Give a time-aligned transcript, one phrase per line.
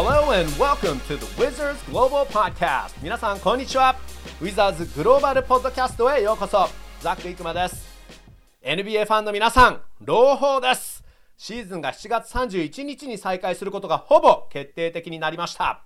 [0.00, 2.94] Hello and welcome to the Wizards Global Podcast.
[3.02, 3.96] 皆さんこんにちは。
[4.40, 6.68] Wizards グローバルポッドキャストへようこそ。
[7.00, 7.88] ザック・イクマです。
[8.62, 11.02] NBA ファンの皆さん朗報です。
[11.36, 15.82] シーズンが7月31日に再開することがほぼ決定的になりました。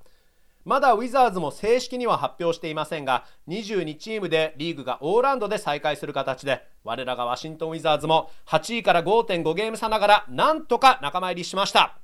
[0.66, 12.01] まだウィザーズも正式には発表していませんが22チームでリーグがオーランドで再開する形で我らがワシントンウィザーズも8位から5.5ゲーム差ながらなんとか仲間入りしました。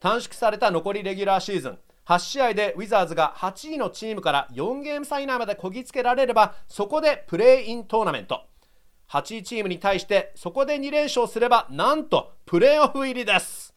[0.00, 1.78] 短縮された残りレギュラーシーズン。
[2.06, 8.40] 8試合でウィザーズが8位のチームから4ゲーム差以内までこぎつけられればそこでプレーイントーナメント。
[9.10, 13.74] 8位チームに対してそこで2連勝すればなんとプレーオフ入りです。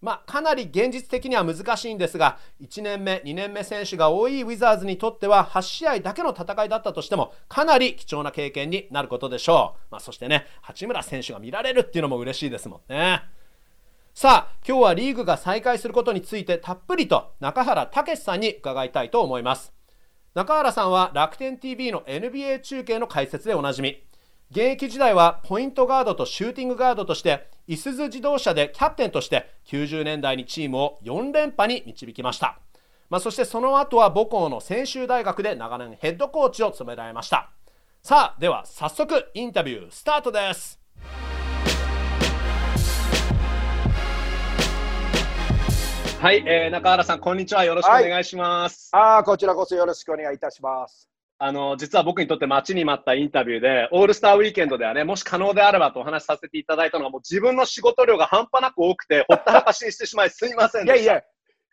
[0.00, 13.22] まあ、かなり現実的には難しいんですが1年目2年目選手が多いウィザーズにとっては8試合だけの戦いだったとしてもかなり貴重な経験になることでしょう、まあ、そしてね八村選手が見られるっていうのも嬉しいですもんね。
[14.20, 19.72] さあ今日はリーグが再開することについてたっぷりと中原武さんに伺いたいと思います。
[20.34, 24.04] 中原さんは楽天 TV の NBA 中継の解説でおなじみ。
[24.50, 32.58] 現役時代はポイントガードとシューティングガードとしていすゞ自動車でキャプテンとして90年代にチームを4連覇に導きました、
[33.08, 37.52] まあ、そしてその後は母校の専修大学で長年ヘッドコーチを務められました。
[38.02, 40.78] さあでは早速インタビュースタートです。
[46.20, 47.64] はい、えー、中原さんこんにちは。
[47.64, 51.08] よろしくお願いします、はい、ああこちらこそよろしくお願いいたします。
[51.38, 61.22] あの、実は僕にとって待ちに待ったインタビューで、オールスターウィーケンドではね、もし可能であればとお話しさせていただいたのが、もう自分の仕事量が半端なく多くて、ほったらかしにしてしまい、すいませんいやいや、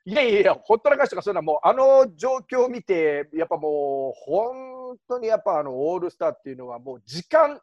[0.06, 7.60] いやいやいや、ほったらかしとか、そんなもう、あの状況を見て、やっぱもう、本当にやっぱあの、オールスターっていうのは、もう時間、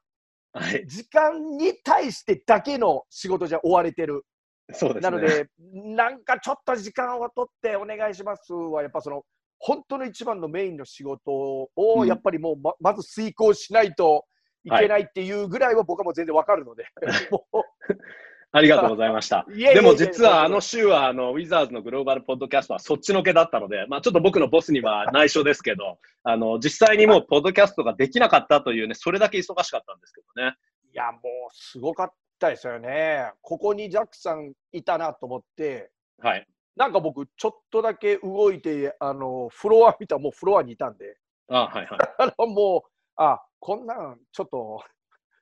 [0.52, 4.26] はい、時間に対してだけの仕事じゃ追われてる。
[4.72, 9.22] そうですね、なので、なんかちょっと時間を取ってお願いしますは、やっぱその、
[9.58, 14.24] 本当の一番のメインの仕事をやっぱりもうま,、まず遂行しないと
[14.64, 16.86] いけないっていうぐらいは僕はもう全然わかるので、
[18.52, 19.44] ありがとうございました。
[19.50, 30.54] でも実はあの週はあのウィザーズのグローバルポッドキャストはそっちのけだったので、まあ、ちょっと僕のボスには内緒ですけど、あの実際にもうポッドキャストができなかったというね、それだけ忙しかったんですけどね。
[30.92, 31.20] いや、もう
[31.52, 33.32] すごかったですよね。
[33.42, 36.46] ここにジャックさんいたなと思って、はい、
[36.76, 41.16] なんか僕、ちょっとだけ動いて、あの、フロア見たらもうフロアにいたんで。
[41.48, 41.98] あはいはい。
[42.18, 44.82] あの、もう、あ、こんなん、ちょっと、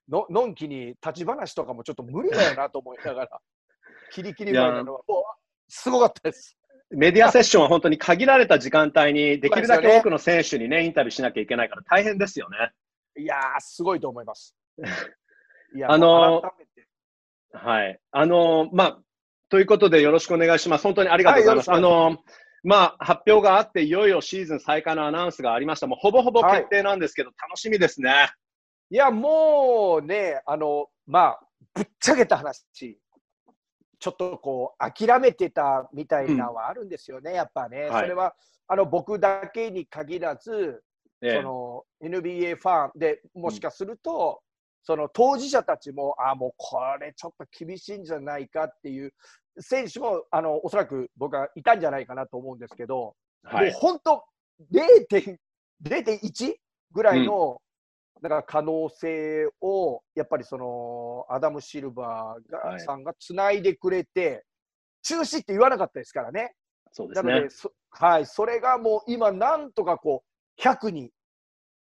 [0.09, 3.41] の、のんきに立ち話とかもちょっと無理だよなと思いながら、
[4.13, 5.23] キリキリぐらいなのは、もう、
[5.69, 6.57] すごかったです。
[6.91, 12.73] メディアセッションは本当に限られた時間帯に、できるだけ多くの選手にね、インタビューしなきゃいけないから大変ですよね。
[13.17, 14.55] いやー、すごいと思います。
[15.75, 16.43] いや、あの
[17.53, 17.99] はい。
[18.11, 18.99] あのまあ、
[19.49, 20.85] ということでよろしくお願いします。
[20.85, 21.71] 本当にありがとうございます。
[21.71, 22.19] はい、あの
[22.65, 25.87] まあ、発表があって、いよいよシーズン再開のアナウンスがありました。
[25.87, 28.31] もうほぼほぼ決定なんですけど、はい、楽しみですね。
[28.91, 31.41] いや、もうね、あの、まあ、
[31.75, 37.89] ぶっちゃけた話、ちょっとこう、諦めてたみたいなのはあるんですよね、うん、やっぱね。
[37.89, 38.35] はい、それは、
[38.69, 40.83] あの、僕だけに限らず、
[41.21, 44.41] その NBA ファンでもしかすると、
[44.83, 49.13] その当事者たちも、ああ、もうこれちょっと厳しいんじゃないかっていう
[49.61, 54.25] 選手もあのおそらく僕はいたんじゃないかなと思うんですけど、はい、もう本当
[54.73, 56.55] 0.1
[56.93, 57.61] ぐらいの、
[58.23, 64.45] うん、か可能性をやっぱりそのアダム・シルバーが、はい、さんがつないでくれて
[65.03, 66.55] 中止って言わなかったですからね。
[66.93, 67.33] そうですね。
[67.33, 67.55] なので
[67.91, 70.25] はい、それがもう今なんとかこ
[70.59, 71.11] う100に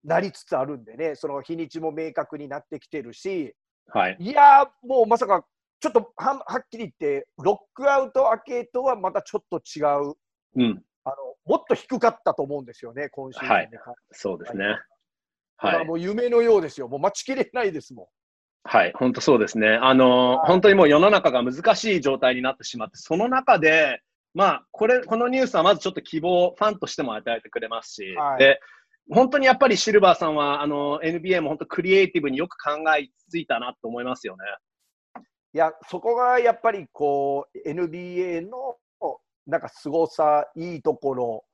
[0.05, 3.55] なりつつあるんでね、その日にちも明確になってきてるし、
[3.87, 5.45] はい、いやもうまさか
[5.79, 10.13] ちょっとははっきり言って、ロックアウト明けとはまたちょっと違う、
[10.55, 11.15] うん、あの
[11.45, 13.69] もっと低かったと思うんですよね、今週、ね、はい、
[14.11, 14.77] そうですね。
[15.57, 18.05] はい、もう夢のようですよ、もう待ちきれないですもん。
[18.67, 19.77] はい、本当そうですね。
[19.81, 24.01] あの、はい、本当にもう世の中が難しい状態になってしまって、その中で、
[24.33, 28.59] まあ、これ、このニュースはまずちょっと希望をファンとしても与えてくれますし、はい、で、
[29.09, 34.43] 本当にやっぱりシルバーさんは、あの、NBA も本当クリエイティブによく考えついたなと思いますよね。
[35.53, 38.77] いや、そこがやっぱりこう、NBA の
[39.47, 41.45] なんか凄さ、いいところ、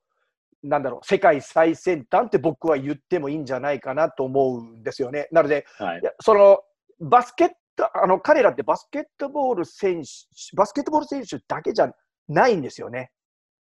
[0.63, 5.27] なんだろう、世界最先端って僕は言ってもいいんじゃないかなと思うんですよね。
[5.31, 6.59] なので、はい、その
[6.99, 11.91] バスケット、あの彼らってバスケットボール選手、バスケットボール選手だけじゃ
[12.27, 13.11] ないんですよね。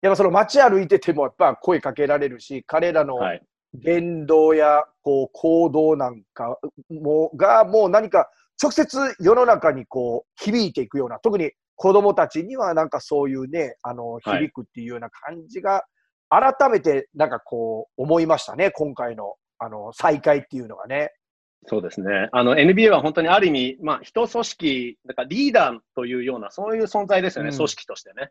[0.02, 3.18] やっぱその街歩いててもやっぱ声かけられるし、彼らの
[3.74, 6.58] 言動やこう行動なんか
[6.90, 8.28] もがもう何か
[8.62, 15.84] 直接世の中にこう響いていくような、特に子供たちにはなんかそういうね、あの、響くっていうような感じが、
[16.28, 21.10] 改めてなんかこう思いましたね、今回のあの再開っていうのがね。
[21.66, 22.28] そうですね。
[22.32, 28.30] あの、NBA は本当にある意味、まあ、一組織、だからリーダーというような、そういう存在ですよね、うん、組織としてね。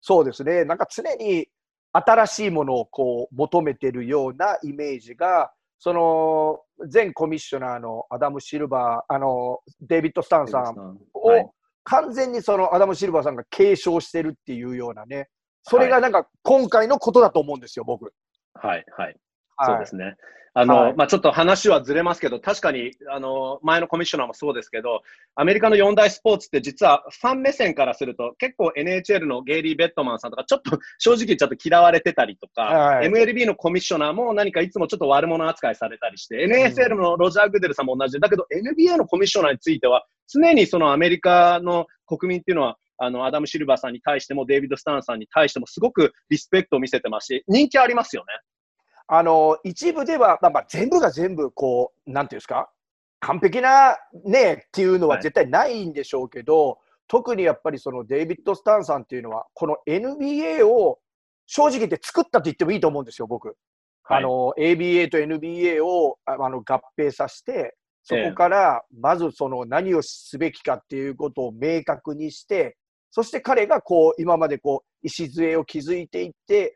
[0.00, 0.64] そうですね。
[0.64, 1.48] なんか常に
[1.92, 6.60] 新しいものをこう求めてるようなイメージが、その
[6.92, 11.52] 前コミッショナーのアダム・シルバー、あのデイビッド・スターンさんを
[11.84, 15.28] 完全にそのアダム・シルバーさんが継承してるっていうようなね、
[15.64, 18.12] それがなんか今回のことだと思うんですよ、僕。
[18.54, 19.16] はい、はい。
[19.64, 20.16] そうですね。
[20.54, 25.02] あの、はい、まあ、ちょっと話はずれますけど、確かに、あの、前のコミッショナーもそうですけど、
[25.34, 48.26] アメリカの四大スポーツって実はファン目線からすると、結構 NHL のゲイリー・ベットマンさんとか、ちょっと正直ちょっと嫌われてたりとか、はい、MLB のコミッショナーも何かいつもちょっと悪者扱いされたりして、NFL のロジャー・グデルさんも同じで、だけど NBA のコミッショナーについては、常にそのアメリカの国民っていうのは、あの、アダム・シルバーさんに対しても、デイビッド・スターンさんに対しても、すごくリスペクトを見せてますし、人気ありますよね。
[49.06, 52.70] あの、一部では、まあ、まあ、全部が全部、こう、なんていうんですか、
[53.20, 56.78] 完璧なね、っていうのは絶対ないんでしょうけど、はい、
[57.08, 60.98] 特にやっぱりそのデイビッド・スタンさんっていうのは、この NBA を
[61.46, 63.56] 正直言って作ったと言ってもいいと思うんですよ、僕。
[64.04, 72.76] はい、あの、ABA と NBA をあの合併させて、そこからまずその何をすべきかっていうことを明確にして、
[73.10, 76.74] そして彼がこう今までこう礎を築いていって、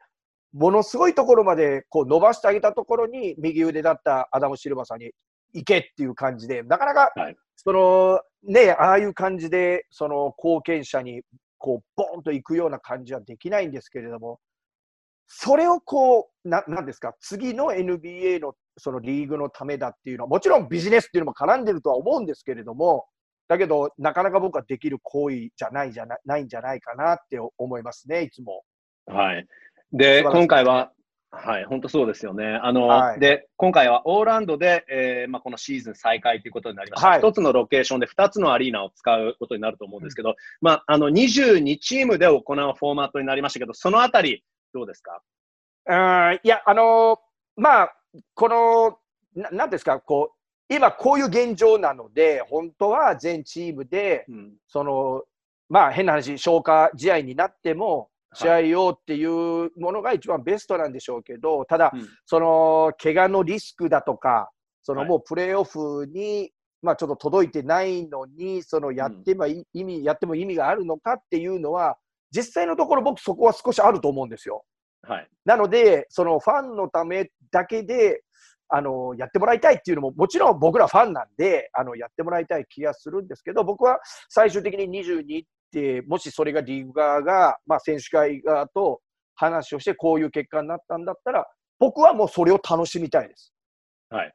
[0.56, 5.10] ものすごいところまでこう伸ばしてあげたところに、右腕だったアダム・シルバーさんに
[5.52, 7.12] 行けっていう感じで、なかなか、
[7.56, 11.20] そのね、ああいう感じで、その貢献者に
[11.58, 14.40] こうボーンと行くような感じはできないんですけれども、
[15.26, 23.04] それをこう、ななんですか、次の NBA のそのリーグのためだっていうのは、もちろんビジネスっていうのも絡んでるとは思うんですけれども、
[23.48, 28.62] だけど、なかなか僕はできる行為じゃないじゃなないんじゃないかなって思いますね、いつも。
[29.06, 29.46] はい。
[29.92, 30.92] で、今回は、
[31.30, 32.58] はい、本当そうですよね。
[32.62, 37.18] あの、はい、で、今回はオーランドで、えー、まあ、このシーズン再開ということになりました。
[37.18, 45.20] 一、つのロケーションで二つのアリーナを使うことになると思うんですけど、うん、まあ、あの、22チームで行うフォーマットになりましたけど、そのあたり、どうですか？
[45.88, 47.96] あいや、あのー、まあ、
[48.34, 48.98] この、
[49.34, 55.22] ななんですか、こう、今こういう現状なので、本当は全チームで、うん、その、
[55.68, 64.50] まあ変な話、消化試合になっても、試合をっていうものが一番ベストなんでしょうけど、ただ、うん、その怪我のリスクだとか、
[64.82, 66.50] そのもうプレーオフに、
[66.82, 71.96] まあ、ちょっと届いてないのに、そのやっても意味、やっても意味があるのかっていうのは、
[72.30, 74.64] 実際のところ、僕、そこは少しあると思うんですよ。
[75.02, 78.22] はい、なので、そのファンのためだけで、
[78.68, 89.00] あのやってもらいたいっていうのも、もちろん僕らファンなんで、あのやってもらいたい気がするんですけど、僕は最終的に22で、もしそれがリーグ側が、まあ、選手会側と
[89.34, 91.46] 話をして、こういう結果になったんだったら、
[91.78, 93.52] 僕はもうそれを楽しみたいです。
[94.08, 94.32] はい。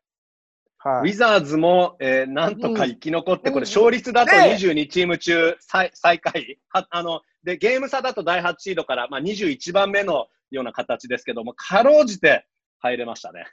[0.84, 12.48] はい、ウィザーズも、えー、なんとか生き残って、うん、これ、勝率だと22チーム中最最下位はあので、ゲーム差だと第8シードから、まあ、21番目のような形ですけども、かろうじて
[12.80, 13.46] 入れましたね。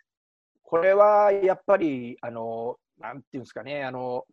[0.62, 4.24] これはやっぱり、あの、なんていうんですかね、あの、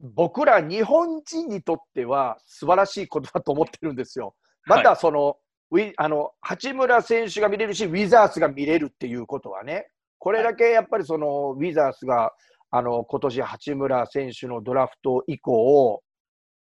[0.00, 4.34] 僕ら日本人にとっては素晴らしいことだと思ってるんですよ。
[4.66, 5.36] またその、
[5.70, 9.88] はい、あの八村選手が見れるし、ウィザースが見れるっていうことはね、
[10.18, 12.32] これだけやっぱりそのウィザースが
[12.70, 16.02] あの今年八村選手のドラフト以降、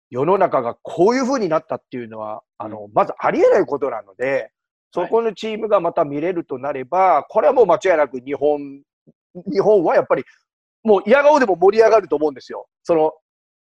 [0.10, 4.51] 世の中がこういうふうになったっていうのは、あのまずありえないことなので、
[4.94, 8.82] そこのチームがまた見れるとなれば、これはもう間違いなく日本、
[9.51, 10.24] 日本はやっぱり
[10.84, 12.68] もう嫌顔でも盛り上がると思うんですよ。
[12.84, 13.12] その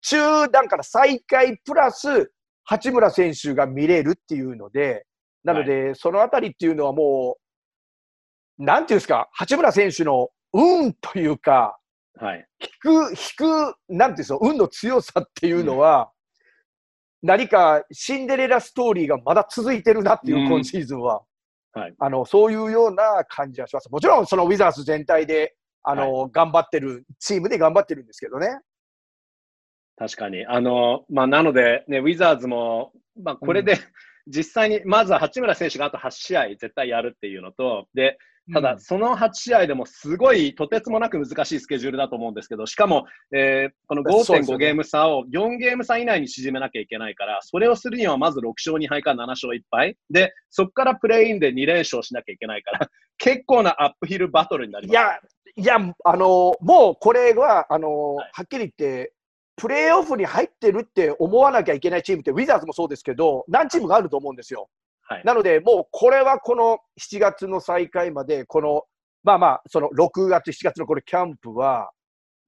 [0.02, 2.32] 中段から再開プラス、
[2.64, 5.06] 八村選手が見れるっていうので、
[5.44, 7.36] なので、はい、そのあたりっていうのはも
[8.58, 11.78] う、なんていうんですか、八村選手の運というか、
[12.18, 16.10] はい、引く、引く、なんていうんですか、運の強さっていうのは、
[17.22, 21.22] うん、何かシンデレラストーリーがまだ続いてるなっていう、うん、今シーズンは。
[21.72, 23.88] はい、あのそういうような感じはします。
[23.90, 25.54] もちろん、そのウィザース全体で
[25.84, 28.58] あの、はい、頑張ってる、チームで頑張ってるんですけどね。
[30.00, 30.46] 確かに。
[30.46, 32.90] あの、まあ、なので、ね、ウィザーズも、
[33.22, 33.78] まあ、これで、うん、
[34.32, 38.16] 実際に、まずは八村選手があと8試合絶対やるっていうのと、で、
[38.54, 49.98] ただ、その8試合でもすごいとてつもなく難しいスケジュールだと思うんですけど、しかも、えー、この5.5ゲーム差を4ゲーム差以内に縮めなきゃいけないから、それをするにはまず6勝2敗か7勝1敗。
[50.08, 52.88] で、そこからプレインで2連勝しなきゃいけないから、
[53.18, 55.60] 結構なアップヒルバトルになります。
[55.60, 59.12] いや、いや、あのもうこれは、あのはい、はっきり言って、
[59.60, 64.70] プレーオフに入ってるって思わなきゃいけないチームって、ウィザーズもそうですけど、何チームがあると思うんですよ。
[65.02, 65.22] はい。
[65.26, 68.84] なので、もうこれはこの7月の再開まで、この、
[69.22, 71.90] まあまあ、その6月、7月のこれキャンプは、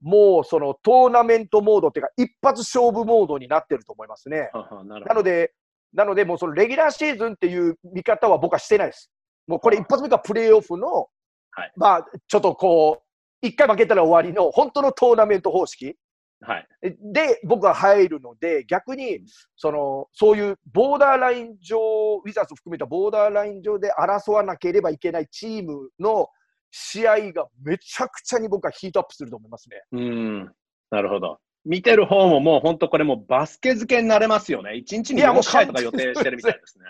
[0.00, 4.48] もうそのトーナメントモードっていうか、一発勝負モードになってると思いますね。
[4.54, 4.98] ははな。
[4.98, 5.52] なので、
[5.92, 9.10] なので、もうそのレギュラーシーズンっていう見方は僕はしてないです。
[9.46, 11.08] もうこれ一発目がプレーオフの、
[11.50, 15.96] はいまあ、ちょっとこう、一回負けたら終わりの本当のトーナメント方式
[16.42, 16.66] はい。
[17.12, 19.20] で僕は入るので、逆に
[19.56, 21.78] そのそういうボーダーライン上、
[22.24, 26.28] ウィザーズ含めたボーダーライン上で争わなければいけないチームの
[26.70, 29.82] 試合がめちゃくちゃに僕はヒートアップすると思いますね。
[29.92, 30.52] うん。
[30.90, 31.38] なるほど。
[31.64, 34.74] 見てる方ももう本当これもうバスケ漬けになれますよね。
[34.76, 36.84] 一日にいやもう4試合とか予定してるみたいですね。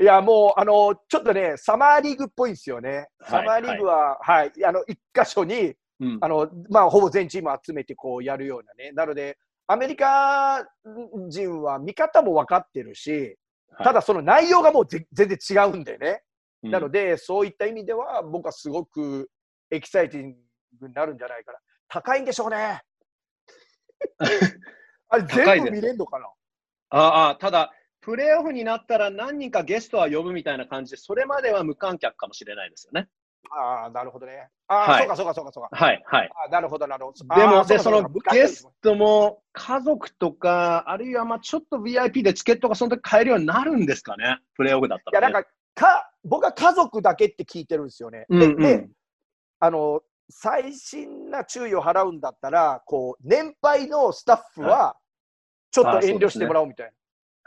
[0.00, 3.06] いや、もう、あの、ちょっとね、サマーリーグっぽいですよね。
[3.22, 8.92] サマーリーグは、はい、あの、一箇所に、うんあの、まあ、ほぼ全チーム集めてこうやるようなね。
[8.92, 10.66] なので、アメリカ
[11.28, 16.22] 人は見方も分かってるし、はいただその内容がもうぜ全然違うんでね。
[16.62, 19.28] うんなので、そういった意味では、僕はすごく
[19.70, 20.36] エキサイティン
[20.80, 21.58] グになるんじゃないかな。
[21.88, 22.80] 高いんでしょうね。
[25.08, 26.30] あれ、全部見れんのかな？
[26.90, 33.08] ああ、ただ、プレーオフになったら何人かゲストは呼ぶみたいな感じで、それまでは無観客かもしれないですよね。
[33.50, 34.48] ああ、なるほどね。
[34.68, 35.68] ああ、はいそうかそうかそうかそうか。
[35.72, 36.30] はい、はい。
[36.34, 37.34] ああなるほどなるほど。
[37.34, 45.32] でも、で、そのゲストも家族とか、あるいはまあちょっと VIP でチケットがその時買えるようになるんですかね、プレーオフだったいや、ら、ね。
[45.34, 48.26] なんか、か、僕は家族だけって聞いてるんですよね。
[48.28, 48.88] うんうんで、
[49.60, 54.96] あの、最新な注意を払うんだったら、こう、年配のスタッフは、
[55.70, 56.92] ちょっと遠慮してもらおうみたいな。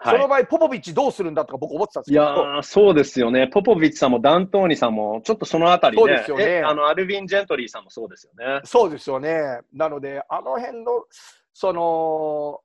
[0.04, 3.48] そはいの場合、ポポビッチどうするんだとか僕思ってたんですいけど、やー、そうですよね。
[3.48, 8.62] ポポビッチさんもダントーニさんも、ちょっとそのあたりねそうですよねえあの、アルヴィン・ジェントリーさんもそうですよね。
[8.64, 9.60] そうですよね。
[9.74, 11.04] なので、あの辺の、
[11.54, 12.60] その、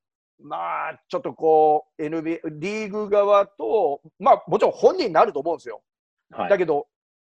[0.47, 0.57] ま
[0.91, 5.81] あ、ちょっとこう、NBA、リーグ側と、まあ、もちろん本人になると思うんですよ。
[6.33, 6.59] はいだ。
[6.59, 6.87] けど、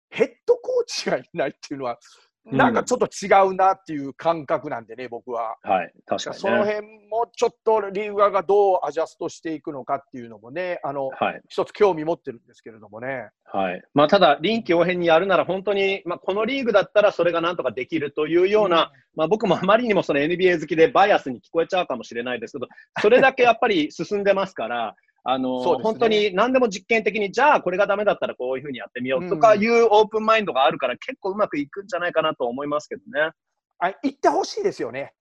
[0.10, 1.98] ヘッドコーチがいないっていうのは、うん
[2.46, 5.56] なんかちょっと違うなっていう感覚なんでね、僕は。
[5.62, 5.94] はい。
[6.06, 6.40] 確かに、ね。
[6.40, 11.42] その辺もちょっとリーグ側がどうアジャストしていくのかっていうのもね、あの、はい。
[11.48, 13.30] 一つ興味持ってるんですけれどもね。
[13.46, 13.82] はい。
[13.94, 22.68] まあ、ただ、臨機応変にやるなら、本当に、まあ、このリーグだったらそれがなんとかできるというような、まあ、僕もあまりにもその NBA 好きでバイアスに聞こえちゃうかもしれないですけど、
[23.02, 33.32] それだけやっぱり進んでますから、あの、ね本当に何でも実験的に、じゃあこれがダメだったらこういうふうにやってみようとかいうオープンマインドがあるから、結構うまくいくんじゃないかなと思いますけどね。
[33.80, 35.14] あ行ってほしいですよね。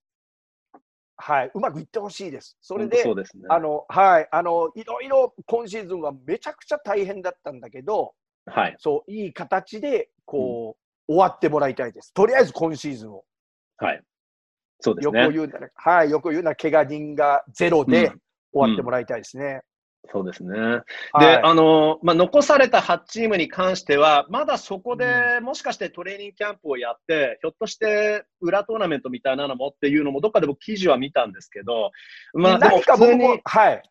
[1.16, 2.56] はい、うまくいってほしいです。
[2.60, 3.44] それで、そうですね。
[3.48, 8.14] あの、はい、あの、いろいろ今シーズンはめちゃくちゃ大変だったんだけど、
[8.46, 8.76] はい。
[8.78, 10.76] そう、いい形で、こ
[11.08, 12.12] う、終わってもらいたいです。
[12.12, 13.24] とりあえず今シーズンを。
[13.76, 14.02] はい。
[14.80, 15.30] そうですよくね。
[15.30, 18.20] 言うなら、はい、よく言うなら、怪我人がゼロでうん
[18.54, 19.62] 終わってもらいたいですね。
[20.10, 20.58] そうですね。
[20.58, 31.92] はいで、あの、まあ、残された8チームに関しては、まだそこでもしかしてトレーニングキャンプをやって、ひょっとして裏トーナメントみたいなのもっていうのも、どっかで僕記事は見たんですけど、
[32.34, 33.82] まあ、でも普通にも、、はい、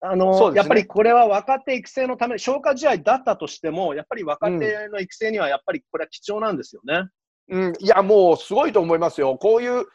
[0.00, 7.08] あの、ねやっぱりこれは若手育成のため、消化試合だったとしても、やっぱり若手の育成にはやっぱりこれは貴重なんですよね。
[7.48, 9.36] うん、いや、もうすごいと思いますよ。
[9.36, 9.86] こういう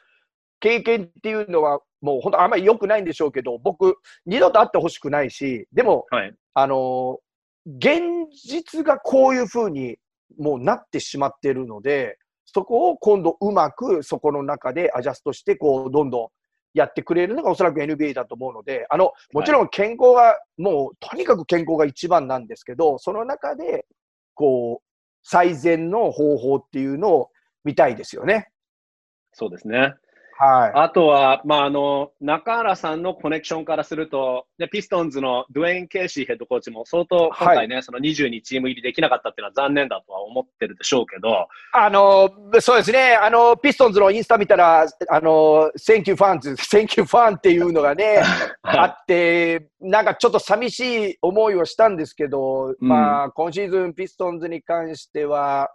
[0.60, 6.34] 経験っていうのは、もう本当、あんまり良くないんでしょうけど、僕、二度とあってほしくないし、でも、はい。
[6.54, 7.20] あの
[7.68, 8.01] 現
[8.32, 9.98] 実がこういうふうに
[10.39, 16.27] もうなってしまっているので、そこを今度うまくそこの中でアジャストして、こう、どんどん
[16.74, 23.86] やってくれるのがおそらく NBA だと思うので、あの、もちろん健康が、もうとにかく健康が一番なんですけど、その中で、
[24.34, 24.86] こう、
[25.24, 27.32] 最善の方法っていうのを
[27.66, 28.50] 見たいですよね。
[29.34, 29.94] そうですね。
[30.38, 30.72] はい。
[30.75, 42.29] あとは、まあ、あの、中原さんのコネクションからすると、でピストンズのドゥエイン・ケイシーヘッドコーチも相当今回ね、その22チーム入りできなかったっていうのは残念だとは思ってるでしょうけど、あの、
[42.60, 43.15] そうですね。
[43.15, 48.22] あの、ピストンズのインスタ見たら、あの、Thank you fans, Thank you fan っていうのがね、
[48.62, 55.72] あって、なんかちょっと寂しい思いをしたんですけど、うんまあ、今シーズンピストンズに関しては、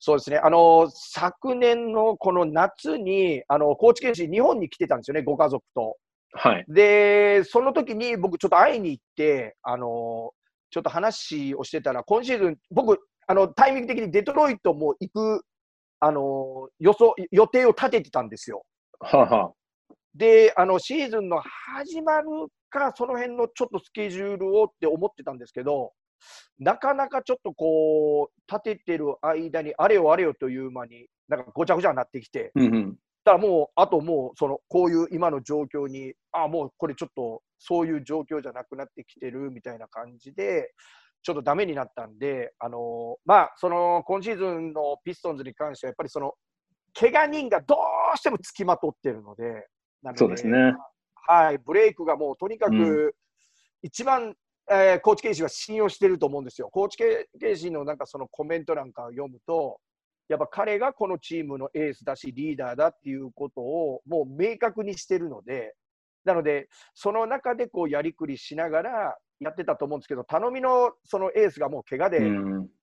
[0.00, 0.38] そうですね。
[0.38, 5.96] あの、昨年のこの夏に、あの、高知県市日本に来てたんですよね、ご家族と。
[6.32, 6.64] はい。
[6.68, 10.32] で、その時に僕ちょっと会いに行って、あの、
[10.70, 15.44] ちょっと話をしてたら、今シーズン、僕、あの、タイミング的にデトロイトも行く、
[16.00, 18.64] あの、予想、予定を立ててたんですよ。
[19.00, 19.52] はあは
[20.14, 22.28] で、あの、シーズンの始まる
[22.70, 25.92] か、その辺のちょっとスケジュールをって思ってたんですけど、
[26.58, 32.98] なかなかちょっとこう、立ててる間に、あれよあれよという間に、なんかごちゃごちゃになってきて、うんうん。
[33.24, 40.72] だからもう、あともう、その、こういう今の状況に、あもうこれちょっと、そういう状況じゃなくなってきてるみたいな感じで、
[41.22, 46.34] ちょっとダメになったんで、あのまあ、その、今シーズンのピストンズに関しては、やっぱりその、
[46.98, 47.76] 怪我人がど
[48.14, 49.66] うしてもつきまとってるので、
[50.02, 50.74] のでそうですね。
[51.14, 53.14] はい、ブレイクがもうとにかく、
[53.82, 54.34] 一番、
[54.70, 56.68] えー、コーチ・ケイシーは信用してると思うんですよ。
[56.70, 59.80] コーチ・ケイシーのなんかそのコメントなんかを読むと、
[60.28, 65.74] やっぱ彼がこのチームのエースだし、リーダーだっていうことをもう明確にしてるので、
[66.24, 72.20] なので、その中でこうやりくりしながらやってたと思うんですけど、頼みのそのエースがもう怪我で、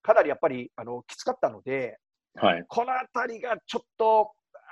[0.01, 1.99] かなりやっぱりあのきつかったので、
[2.35, 4.31] はい、この辺りがちょっと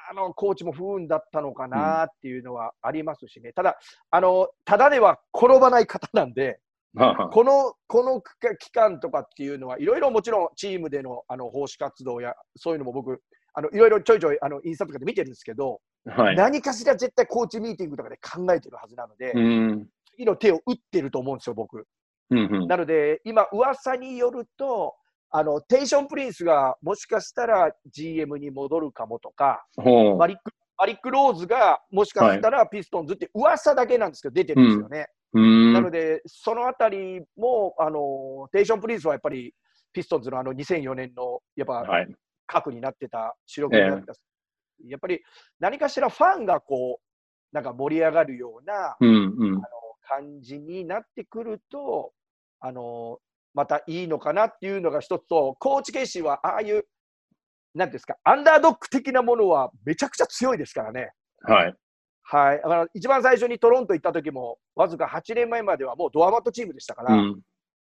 [0.10, 3.77] あのコーチも不運だったのかなっていうのはありますしね、ただ、
[4.10, 6.60] あのただでは転ばない方なんで、
[6.95, 8.21] このこの
[8.57, 13.21] 期間とかっていうのは、いろいろもちろんチームでのあの奉仕活動や、そういうのも僕、
[13.55, 21.88] あのいろいろちょいちょいあのインスタとかで見てるんですけど、はい、何かしら絶対コーチミーティングとかで考えてるはずなので、うん、次の手を打ってると思うんですよ、僕。
[22.29, 24.95] うんうん、なので、今、噂によると、
[25.35, 35.07] あのテイショーン・プリンスがもしかしたら GM に戻るかもとか、マリックマリック・ローズがもしかしたらピストンズって噂だけなんですけど、出てるんですよね。
[35.33, 39.53] なので、そのあたりも、あのテイショーン・プリンスはやっぱり
[39.91, 41.85] ピストンズのあの2004年のやっぱ、
[42.45, 44.13] 核になってた、白黒になってた、
[44.83, 45.21] えー、やっぱり
[45.59, 49.61] 何かしらファンがこう、なんか盛り上がるような、うんうん、あの
[50.01, 52.11] 感じになってくると、
[52.59, 53.19] あの
[53.53, 56.85] またいいのかなっていうのが一つと、コーチ・ケイシーはああいう、
[57.73, 61.11] なんですか、アンダードック的なものはめちゃくちゃ強いですからね。
[61.41, 61.75] はい。
[62.24, 67.42] はい、だから一番最初にトロント行った時も、わずか8年前まではもうドアマットチームでしたから、うん、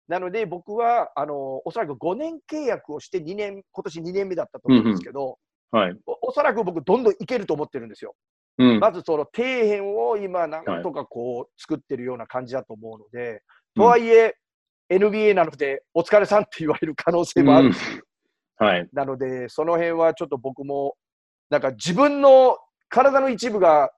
[0.07, 5.37] なので僕はあのおそらく5年契約をして2年、今年2年目だったと思うんですけど、
[5.71, 5.87] うんうん。
[5.87, 8.15] はい、おおそらく僕、どんどんいけると思ってるんですよ。
[8.57, 13.41] うん、まずその底辺を今、なんとかこう作ってるような感じだと思うので、はい、
[13.75, 14.35] とはいえ、
[14.89, 17.73] NBA なので、お疲れさんって言われる可能性もある。
[17.73, 17.79] し、
[18.57, 20.95] はい、なので、その辺はちょっと僕も、
[21.49, 22.57] なんか自分の
[22.89, 23.91] 体の一部が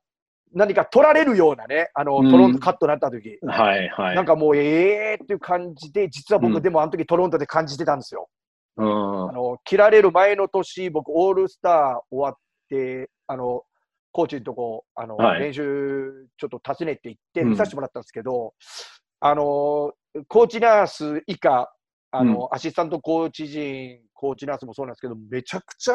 [0.54, 4.16] 何か取られるようなね、あの、トロントカットになった時、はいはい。
[4.16, 8.30] なんかもうええー、っていう感じで、実は僕、うん、でもあの時トロントで感じてたんですよ。
[8.78, 12.36] うん、あの切られる前の年、僕、オールスター終わっ
[12.70, 13.64] て、あの
[14.12, 18.52] コーチのとこ、あの、はい、練習ちょっと訪ねて行って見させてもらったんですけど、うん、
[19.20, 19.94] あの
[20.28, 21.72] コーチナース以下、
[22.12, 25.94] あの、アシスタントコーチ陣、コーチナースもそうなんですけど、めちゃくちゃ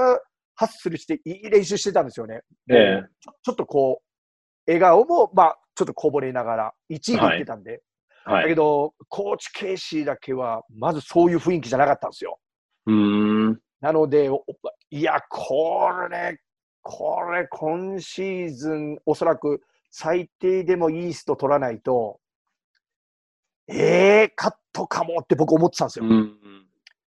[0.55, 2.41] ハッスルして、いい練習してたんですよね。
[2.71, 3.03] ええ、
[3.43, 4.12] ちょっとこう、
[4.66, 7.83] 笑顔も、まあ、ちょっとこぼれながら、1位で言ってたんで、
[8.25, 12.38] はい、だけど、コーチ・ケイシーだけは、まずそういう雰囲気じゃなかったんですよ。
[12.87, 13.61] うん。
[13.81, 14.31] なので、
[14.90, 16.38] いや、これ、
[16.83, 22.20] これ、今シーズン、おそらく最低でもイースト取らないと、
[23.68, 26.05] えー、カットかもって僕思ってたんですよ。
[26.05, 26.38] うん。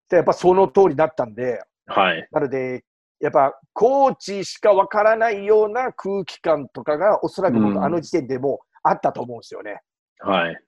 [0.09, 2.83] でやっぱその通りだったんで、はい、なので、
[3.23, 9.79] やっぱコーチしかわからないような空気感とかが、おそらく僕、あの時点でもあったと思うんですよね。
[10.19, 10.59] はい。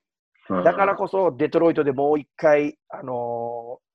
[0.63, 3.86] だからこそ、デトロイトでもう一回、あのー、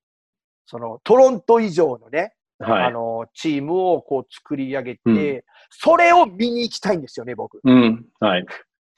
[0.67, 7.61] そのトロント以上のね、はい、あのー、チームをこう作り上げて、うん、それを見に行きたいんですよね、僕。
[7.65, 8.47] うん、はい。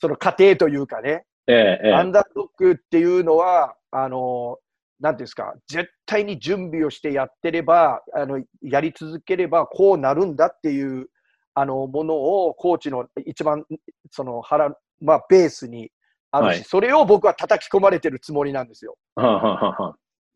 [0.00, 1.24] その過程というかね。
[1.46, 4.71] ええ、アンダードックっていうのは、あのー、
[5.02, 11.08] なんですか、絶対に準備をしてやってれば、あのやり続ければこうなるんだっていう
[11.54, 13.64] あのものをコーチの一番
[14.12, 15.90] その腹、まあ、ベースに
[16.30, 18.96] あるし、はい、それを僕は叩き込まれてるつもりなんですよ。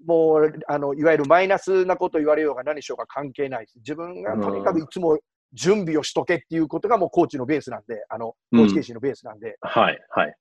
[0.05, 3.79] もうあのいわゆるマイナスなこと言われようが何しようが関係ないです。
[3.79, 5.19] 自分がとにかくいつも
[5.53, 9.51] 準備をしとけっていうことがもうコーチのベースなんで、あのコーチ形式のベースなんで。
[9.51, 10.35] うん、はい、はい。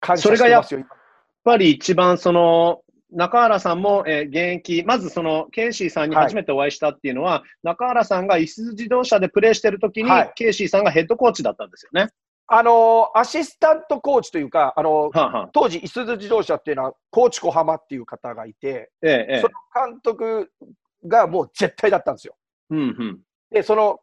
[0.00, 0.88] 感謝してますよ、やっ
[1.44, 2.80] ぱり一番その
[3.16, 12.10] 中原さんも、えー、現役、まずそのケイシーさんに初めてお会いしたっていうのは、はい、中原さんがいす自動車でプレーしてるときに、はい、ケイシーさんがヘッドコーチだったんですよね。
[12.48, 20.52] あのアシスタントコーチというか、あの、はあはあ、当時、いすゞ自動車っていうのは、コーチ小浜っていう方がいて、ええ、その監督
[21.06, 22.36] がもう絶対だったんですよ。
[22.70, 23.98] うんうん、で、その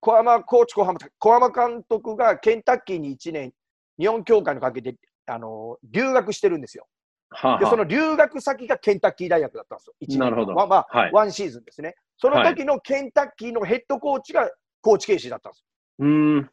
[0.00, 3.52] 小浜コーチ小浜、小浜監督がケンタッキーに1年、
[3.98, 4.96] 日本協会のかけて
[5.26, 6.86] あの留学してるんですよ。
[7.30, 10.54] はあ、でその留学先がケンタッキー大学だったんですよ、1年なるほど。
[10.54, 11.94] まあ、まあはい、ワンシーズンですね。
[12.16, 14.50] その時のケンタッキーのヘッドコーチが
[14.82, 15.66] コーチケイシーだったんですよ。
[16.00, 16.50] うん。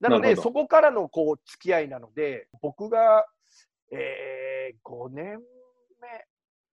[0.00, 3.26] なので、そこからのこう付き合いなので、僕が、
[3.92, 5.40] えー、5年
[6.00, 6.24] 目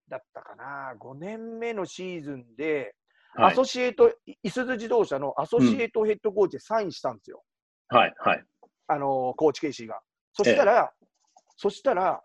[0.08, 2.94] だったかな、5年目のシーズンで、
[3.38, 7.42] アソシエイト、いすゞ自動車のアソシエイトヘッドコーチでサインしたんですよ。
[7.88, 8.44] はい、はい。
[8.88, 10.00] あのコーチケイシーが。
[10.32, 10.92] そしたら、
[11.56, 12.22] そしたら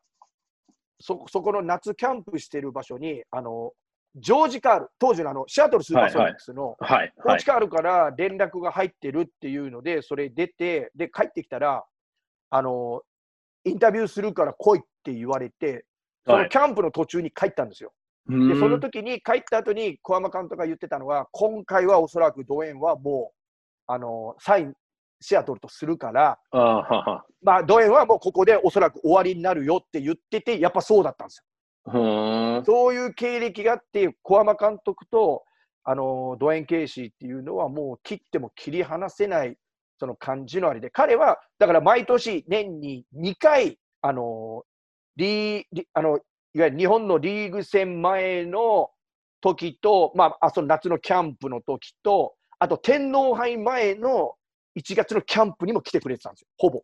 [1.02, 3.74] そ、そこの夏キャンプしてる場所に、あの
[4.16, 7.46] ジョージ・カール、当時のあのシアトルスーパーソニックスのはい、はいコーチ。
[7.46, 11.86] カールから連絡が入ってるっていうので、それ出て、で、帰ってきたら、
[12.50, 13.02] あの、
[13.64, 15.86] インタビューするから来いって言われて、
[16.26, 17.94] そはいのキャンプの途中に帰ったんですよ。
[18.28, 23.36] でで、その時に帰った後に小山監督が言ってたのは、今回はおそらくドウェーンはもう、
[23.88, 24.74] あの、サイン、
[25.22, 27.26] シアトルとするから、あーはは。
[27.42, 32.64] まあ、ドウェーンはもうここでおそらく終わりになるよって言ってて、やっぱそうだったんですよ。
[32.66, 35.44] そういう経歴があって、小山監督と
[35.84, 39.56] あのドウェイン・ケイシーっていうのは、もう切っても切り離せない
[40.00, 44.64] その感じのあれで、彼はだから毎年、年に2回、あの
[45.16, 46.20] リリあの
[46.54, 48.90] いわゆる日本のリーグ戦前の
[49.42, 54.34] 時と、まあ、あその夏のキャンプの時と、あと天皇杯前の
[54.78, 56.82] 1月のキャンプにも来てくれてたんですよ、ほぼ。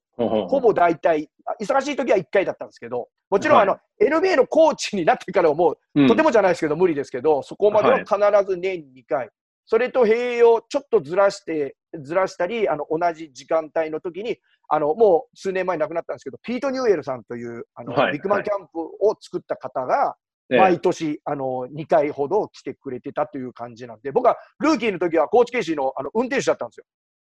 [0.47, 6.08] ほぼ大体、あ忙しい時は1回だったんですけど、もちろんあの、は NBA のコーチになってからはもう、うん。
[6.08, 9.30] とてもじゃないですけど、無理ですけど、そこまでははい必ず年2回、
[9.65, 14.38] それと併用、ちょっとずらして、ずらしたり、あの同じ時間帯の時に、
[14.69, 20.15] あのもう数年前亡くなったんですけど、ピート・ニューエルさんというあの、はいビッグマンキャンプを作った方が、
[20.50, 20.60] ええ。
[20.60, 26.86] 毎年あの2回ほど来てくれてたという感じなんで、僕はルーキーの時はコーチケイシーのあの運転手だったんですよ。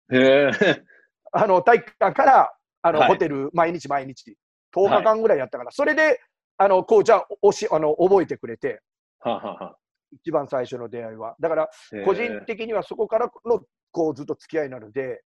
[1.32, 3.10] あの体育館からあの、はい。
[3.10, 4.38] ホテル、毎日毎日、
[4.76, 6.22] 10日間ぐらいやったから、それで
[6.58, 8.82] あのコーチはおしあの覚えてくれて、
[9.20, 9.78] ははは。
[10.12, 11.36] 一番最初の出会いは。
[11.40, 11.70] だから、
[12.06, 15.22] 個人的にはそこからのこうずっと付き合いなので、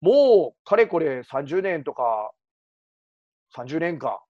[0.00, 2.30] もうかれこれ30年とか、
[3.56, 4.22] 30年か。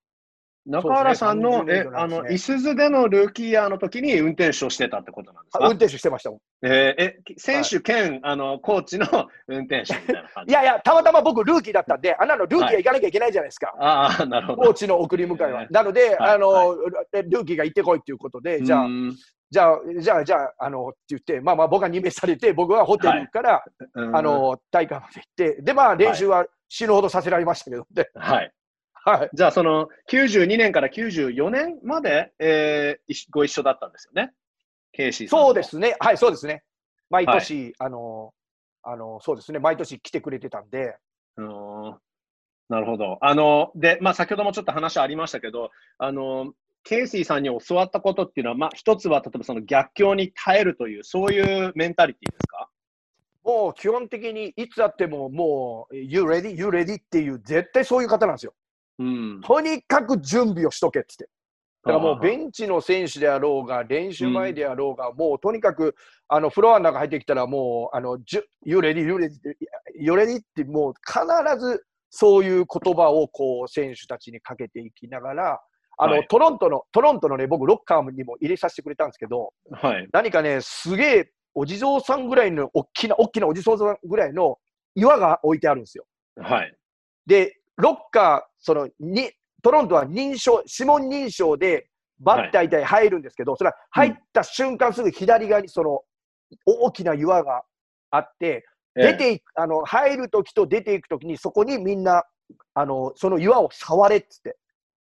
[0.64, 5.64] 中原さんの、ね30年以上、えあの、いすゞでのルーキーイヤーの時に運転手をしてたってことなんですか？
[5.64, 6.40] あ運転手してましたもん。
[6.64, 9.06] えーえ、選手兼、あの、コーチの
[9.48, 10.50] 運転手みたいな感じ。
[10.52, 13.74] いやいや、たまたま僕、ルーキーだったんで、あんなのルーキーは行かなきゃいけないじゃないですか。
[13.80, 14.62] ああ、なるほど。
[14.62, 15.62] コーチの送り迎えは。
[15.62, 19.16] ええなので、はいあの、ルーキーが行ってこいっていうことで、じゃあう、ん
[19.50, 28.52] じゃあ、じゃあ、じゃあ、あの、って言って、まあまあ僕は任命されて、僕はホテルから、うんあ、の、大会まで行って、で、まあ練習は死ぬほどさせられましたけど、で、はい。
[29.04, 29.30] はい。
[29.32, 34.32] じゃあ、その、92年から94年まで、えー、ご一緒だったんですよね？
[34.92, 35.62] ケイシーさんとそうで。
[35.64, 35.96] すね。
[35.98, 36.62] はい、そうですね。
[37.10, 38.32] 毎年、あの、
[38.82, 39.58] あの、そうですね。
[39.58, 40.96] 毎年来てくれてたんで、
[41.36, 41.98] うーん
[42.68, 43.18] なるほど。
[43.20, 52.68] あの、で、まあ、先ほどもちょっと話ありましたけど、あの、ケイシーさんに教わったことっていうのは、まあ、一つは、例えばその逆境に耐えるという、そういうメンタリティですか？
[53.44, 56.50] もう基本的にいつあっても、もう、You ready?
[56.54, 56.94] You ready?
[56.94, 58.54] っていう、絶対そういう方なんですよ。
[58.98, 59.40] うん。
[59.42, 61.28] とにかく準備をしとけってって。
[61.84, 65.96] だからもうベンンチの選手であろうが、練習前であろうが、もうとにかく
[66.28, 69.00] あのフロアの中入ってきたら、もう、あの、じゅ You ready?
[69.00, 69.26] You ready?
[69.26, 69.56] って、
[69.98, 70.38] You ready?
[70.38, 75.60] って、もう必ずそういう言葉をこう選手たちにかけていきながら、
[75.98, 80.08] あの、はいトロントの、トロントのね、僕、ロッカーにも入れさせてくれたんですけど、はい。
[80.12, 84.58] 何かね、すげえお地蔵さんぐらいの、大きな、大きなお地蔵さんぐらいの
[84.94, 86.04] 岩が置いてあるんですよ。
[86.36, 86.74] はい。
[87.26, 89.30] で、ロッカー、そのに
[89.62, 96.02] トロントは認証、指紋認証でバッター体入るんですけど、それは入った瞬間すぐ左側にその
[96.66, 97.62] 大きな岩が
[98.10, 102.24] あって、出ていく、あの入るときと出ていくときに、そこにみんな、
[102.74, 104.56] あのその岩を触れっつって。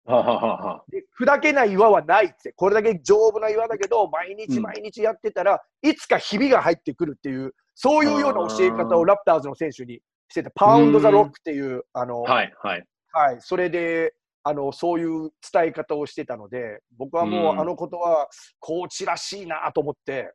[0.06, 0.84] はははは。
[0.89, 4.63] で砕けない岩はないっつって、これだけ丈夫な岩だけど、毎日うん。
[4.63, 12.53] 毎日やってたら、いつかひびが入ってくるっていう、そういうような教え方をラプターズの選手にしてて、パウンド・ザ・ロックっていう、あの、はい。
[12.61, 12.83] はい。
[13.11, 14.13] はい、それで
[14.47, 18.27] あのそういう伝え方をしてたので、僕はもう、うんあのことは
[18.59, 20.33] コーチらしいなと思って、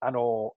[0.00, 0.52] あの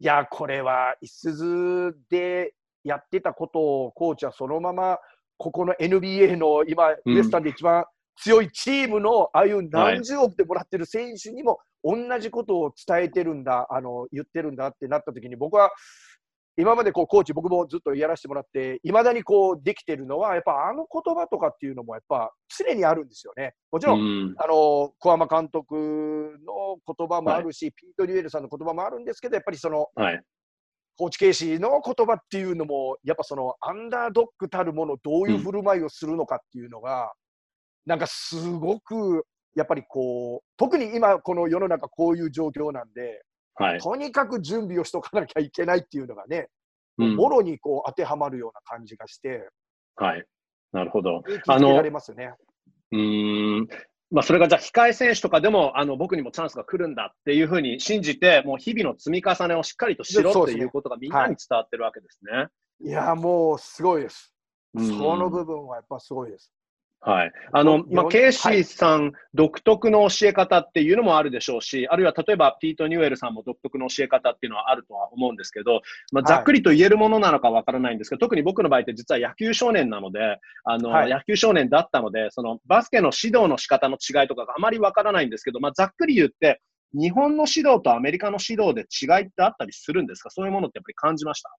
[0.00, 4.98] いや、これはいすずでやってたことを、コーチはそのまま、
[5.36, 7.84] ここの NBA の今、うんウエスタンで一番
[8.16, 15.70] 強いチームの、ああいう何十億でもらってる選手にも、同じことを伝えてるんだ、あの言ってるんだってなったときに、僕は
[16.56, 23.54] 今までこうコーチ、僕もずっとやらせてもらって、いまだにこうできてるのは、やっぱあの言葉とかっていうのも、やっぱ常にあるんですよね。
[23.70, 30.22] もちろん、うんあの小浜監督の言葉もあるし、ピート・リュエルさんの言葉もあるんですけど、やっぱりそのはい。
[30.98, 37.12] コーチ・ケイシーの言葉っていうのも、やっぱそのアンダードッグたるもの、どういう振る舞いをするのかっていうのが、
[37.86, 43.22] なんかすごく、やっぱりこう、特に今、この世の中、こういう状況なんで、
[43.54, 43.80] はい。
[43.80, 46.48] とにかく準備をしとかなきゃいけないっていうのがね、
[46.98, 49.48] うんもろにこう当てはまるような感じがして、
[49.96, 50.24] はい。
[50.72, 51.22] なるほど。
[51.26, 52.32] 気づけられますよね。
[52.92, 53.68] うーん。
[54.10, 62.48] まあ、それがじゃあ控え選手とかでもあの僕にもチャンスが来るんだっていうふうに信じて、もう日々の積み重ねをしっかりとしろっていうことがみんなに伝わってるわけですね。
[62.84, 64.34] いや、もうすごいです。
[64.74, 66.50] うんその部分はやっぱすごいです。
[67.04, 67.32] はい。
[67.52, 76.36] あの、まあ、よケイシーさん独特の教え方っていうのもあるでしょうし、あるいは例えばピート・ニューエルさんも独特の教え方っていうのはあるとは思うんですけど、まあ、はい。
[76.36, 81.10] ざっくりと言えるものなのかわからないんですけど、特に僕の場合って実は野球少年なので、あの、はい。
[81.10, 86.60] 野球少年だったので、そのバスケの指導の仕方の違いとかがあまりわからないんですけど、まあ、ざっくり言って、
[86.94, 90.30] 日本の指導とアメリカの指導で違いってあったりするんですか？
[90.30, 91.50] そういうものってやっぱり感じました？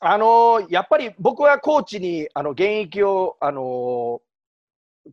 [0.00, 4.31] あのーやっぱり僕はコーチにあの現役を、あのー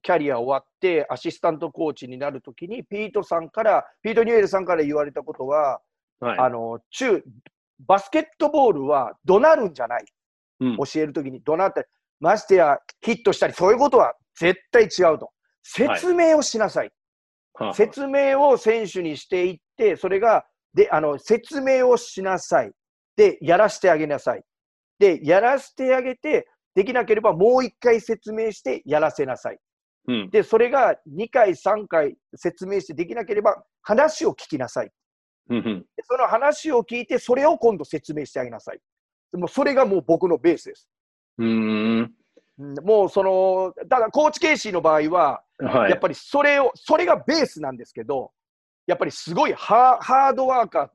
[0.02, 5.80] キャリア終わってアシスタントコーチになるときにピートさんからピート・ニューエルさんから言われたことは、
[6.20, 6.38] はい。
[6.40, 7.24] あの中
[7.88, 10.06] バスケットボールは怒鳴るんじゃない
[10.60, 11.88] うん教えるときに怒鳴ったり
[12.20, 15.32] ましてやヒットしたりそういうことは絶対違うと
[15.64, 16.94] 説明をしなさい、はあ
[17.74, 22.72] 説明を選手にしていって、それが、で、あの、説明をしなさい。
[23.16, 24.44] で、やらせてあげなさい。
[24.98, 29.58] で、やらせてあげて、できなければもう一回説明してやらせなさい。
[30.08, 30.30] うん。
[30.30, 34.92] で、それが2回、3回説明してできなければ話を聞きなさい。
[35.50, 35.86] うんうん。
[35.96, 38.80] でその話を聞いて、それを今度説明してあげなさい。
[39.34, 40.90] もうそれがもう僕のベースです。
[41.38, 42.00] うーん。
[42.00, 42.14] うん
[42.84, 45.92] もうその、ただコーチケイシーの場合は、はい。
[45.92, 48.34] やっぱりそれを、それがベースなんですけど、
[48.86, 50.90] やっぱりすごいハーハードワーカー、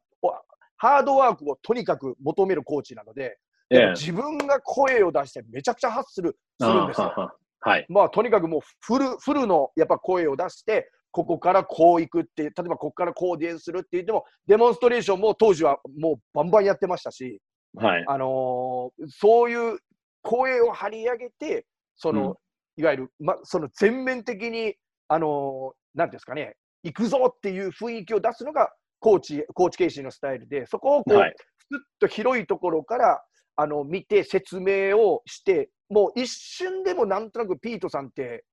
[0.76, 3.38] ハードワークをとにかく求めるコーチなので、
[3.70, 7.32] ええ自分が声を出してめちゃくちゃ発するするんですよ。
[7.64, 7.86] はい。
[7.88, 17.40] まあとにかくもうフルフルのやっぱ声を出して、ここからこう行くって、例えばここからこうディフェンスするって言っても、デモンストレーションも当時はもうバンバンやってましたし、
[17.76, 18.04] はい。
[18.06, 19.78] あのーそういう
[20.22, 22.36] 声を張り上げて、その、
[22.76, 24.74] いわゆる、ま、その全面的に、
[25.08, 31.34] あのーなんですかね、行くぞっていう雰囲気を出すのが、コーチ、コーチケイシーのスタイルで、そこをこう、はい。
[31.68, 33.22] ふっと広いところから、
[33.56, 38.44] あの、見て説明をして、もう一瞬でもなんとなくピートさんって、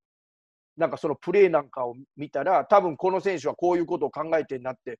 [0.78, 5.00] なんかそのプレーなんかを見たら、多分この選手はこういうことを考えてんなって、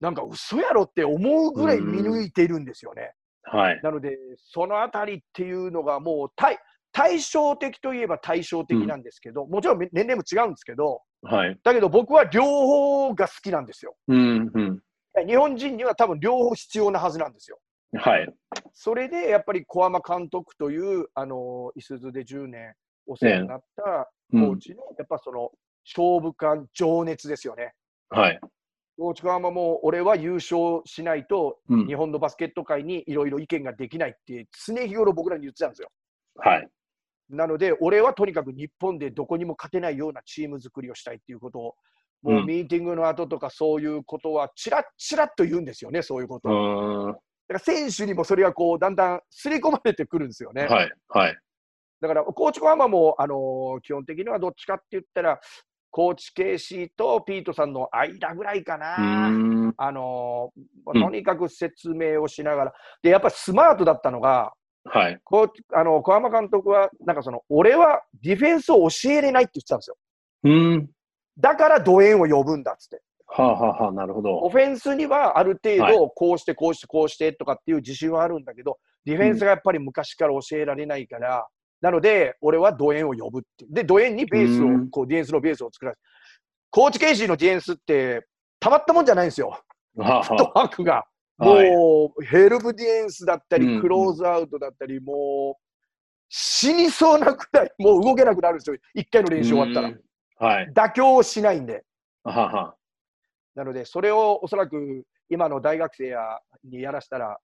[0.00, 3.12] なんか嘘やろって思うぐらい見抜いているんですよね。
[3.42, 3.80] はい。
[3.82, 6.58] なので、そのあたりっていうのがもう対
[6.92, 11.58] 対照的といえば対照的なんですけど、もちろん年齢も違うんですけど、はい。
[11.62, 13.94] だけど僕は両方が好きなんですよ。
[14.08, 14.80] うん、うん。
[15.26, 17.58] 日本人には多分両方必要なはずなんですよ。
[17.98, 18.32] はい。
[18.72, 22.74] それでやっぱり小浜監督という、あの、いすゞで10年
[23.06, 24.46] お世話になったうん。
[24.48, 25.50] コーチの、やっぱその
[25.84, 27.74] 勝負感、情熱ですよね。
[28.10, 28.40] はい。
[28.96, 35.88] コーチ小浜も俺は優勝しないとうん日本のバスケット界にいろいろ意見ができないって常日頃僕らに言ってたんですよ。
[36.36, 36.68] はい。
[37.30, 41.74] なので、俺はとにかく日本でどこにも勝てないようなチーム作りをしたいっていうことを、
[42.22, 47.22] もううんミーティングの後とかそういうことは、ちらっちらっと言うんですよね、そういうことうを。
[47.50, 50.66] だから選手にもそれがこう、だんだん刷り込まれてくるんですよね。
[50.66, 50.92] はい。
[51.08, 51.38] はい。
[52.00, 55.40] だから、コーチコハマも、あのー基本的にはどっちかって言ったら、
[55.90, 59.26] コーチケイシーとピートさんの間ぐらいかうな。
[59.76, 62.72] あのーうんとにかく説明をしながら。
[63.02, 64.52] で、やっぱスマートだったのが、
[64.84, 65.18] はい。
[65.24, 69.96] こうあの小浜監督は、なんかその、俺はディフェンスを教えれないって言ってたんですよ。
[70.44, 70.90] うーん。
[71.36, 73.02] だからドエンを呼ぶんだっつって。
[73.32, 74.48] はあ、はあはあ、なるほオど。
[74.48, 81.46] フェンスにはある程はい度、こうして、こうして、こうしてとかっていう自信はあるんだけど、ディフェンスがやっぱり昔から教えられないから、
[81.80, 83.66] なので、俺はドエンを呼ぶって。
[83.70, 86.00] で、ドエンにベースをうん、こう、ディフェンスのベースを作らせる。
[86.70, 88.26] コーチケイシーのディフェンスって、
[88.58, 89.58] たまったもんじゃないんですよ。
[89.96, 91.04] はあ、フットはワークが。
[91.38, 95.62] もう、ヘルプディフェンスだったり、うんクローズアウトだったり、もう、
[96.28, 98.76] 死にそうなくらい、もう動けなくなるんですよ。
[98.94, 99.92] 一回の練習終わったらう。
[99.92, 100.00] ん。
[100.36, 100.72] はい。
[100.74, 101.82] 妥協をしないんで。
[102.24, 102.74] はあはあ。
[103.60, 107.38] なので、それをおそらく今の大学生やにやらしたら、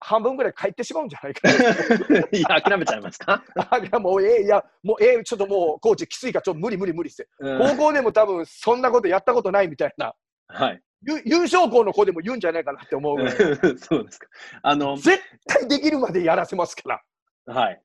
[0.00, 1.46] 半分ぐらい帰ってしまうんじゃないか
[2.32, 3.44] いや、諦めちゃいますか？
[3.54, 3.78] な。
[3.78, 7.28] いや、もうええ、いや、もうええ、ちょっともう、コーチきついから、ちょっと無理無理無理って。
[7.38, 10.14] うん高校でも多分、そんなことやったことないみたいな、
[10.48, 10.82] はい。
[11.02, 13.28] ゆ優勝校の子でも言うんじゃないかなって思う。
[13.76, 14.26] そうですか。
[14.62, 17.02] あの、絶対できるまでやらせますか
[17.46, 17.54] ら。
[17.54, 17.82] はい。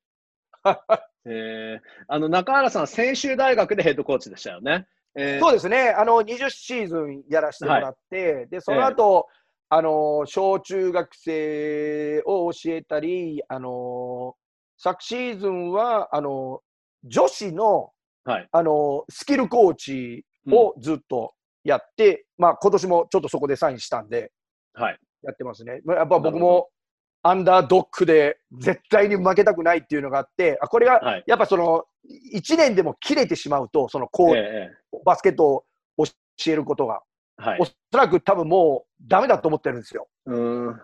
[1.26, 4.88] えー、あの、中原さん、専修大学でヘッドコーチでしたよね。
[5.20, 9.28] えーそうですね、あの20シーズンやらせてもらって、でその後、
[9.70, 14.36] あの小中学生を教えたり、あの
[14.78, 16.62] 昨シーズンはあの
[17.04, 17.92] 女子の
[18.28, 18.48] はい。
[18.52, 24.32] あのスキルコーチをずっとやって、まあ今年もちょっとそこでサインしたんで、
[24.74, 25.00] はい。
[25.24, 25.80] やってますね。
[25.86, 26.68] まあやっぱ僕も
[27.30, 31.24] アンダードックで絶対に負けたくないっていうのがあって、あこれがはい。
[31.28, 31.86] やっぱその
[32.34, 35.64] 1年でも切れてしまうと、そのこう、ええバスケットを
[35.98, 37.02] 教えることが、
[37.38, 37.66] はいお。
[37.66, 40.08] そらく多分もうダメだと思ってるんですよ。
[40.26, 40.82] うーん。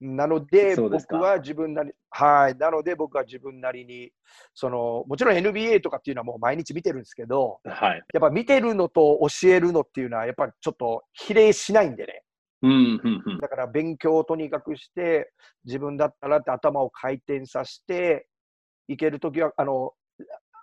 [0.00, 4.10] なので、僕は自分なり、はい、なので僕は自分なりに、
[4.54, 8.02] そのもちろん NBA とかっていうのはもう毎日見てるんですけど、はい。
[8.12, 12.23] やっぱ見てるのと教えるのっていうのは、やっぱりちょっと比例しないんでね。
[12.64, 13.38] うん、うん、うん。
[13.38, 15.30] だから勉強をとにかくして、
[15.66, 18.26] 自分だったらって頭を回転させて
[18.88, 19.92] いけるときは、あの、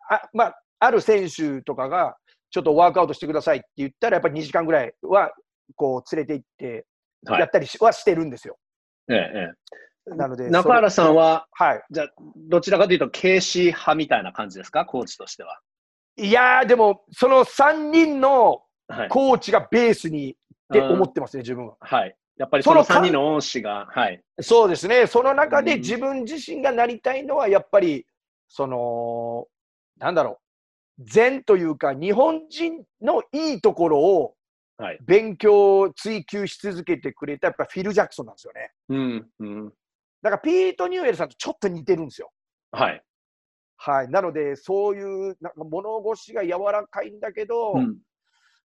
[0.09, 2.15] あまあ、ある選手とかが、
[2.49, 5.31] ちょっとワークアウトしてくださいって言ったら、やっぱり2時間ぐらいは、
[5.75, 6.85] こう、連れて行って、
[7.27, 7.39] はい。
[7.39, 8.57] やったりしはしてるんですよ。
[9.07, 9.17] ええ
[10.07, 10.49] えなので、え。
[10.49, 11.83] 中原さんは、はい。
[11.91, 15.59] じゃあ、どちらかというと、軽視派みたいな感じですか、コーチとしては。
[16.17, 19.09] いやー、でも、その3人のはい。
[19.09, 20.35] コーチがベースに
[20.79, 21.75] って思ってますね、自分は。
[21.79, 22.15] はい。
[22.37, 24.23] やっぱりそのその3人の恩師が、はい。
[24.39, 28.05] そうですね、その中でうん自分自身がなりたいのは、やっぱり、
[28.47, 29.47] その、
[29.97, 30.39] なんだろ
[30.99, 34.35] う、善というか、日本人のいいところを
[34.81, 34.99] はい。
[35.05, 38.71] 勉強、追求し続けてくれた、やっぱフィル・ジャクソンなんですよね。
[38.89, 39.73] うん、うん。
[40.23, 42.31] だから、ピート・ニューエルさんとちょっと似てるんですよ。
[42.71, 43.03] はい。
[43.77, 44.09] はい。
[44.09, 47.97] なので、そういう、なんか物腰が柔らかいんだけど、うん。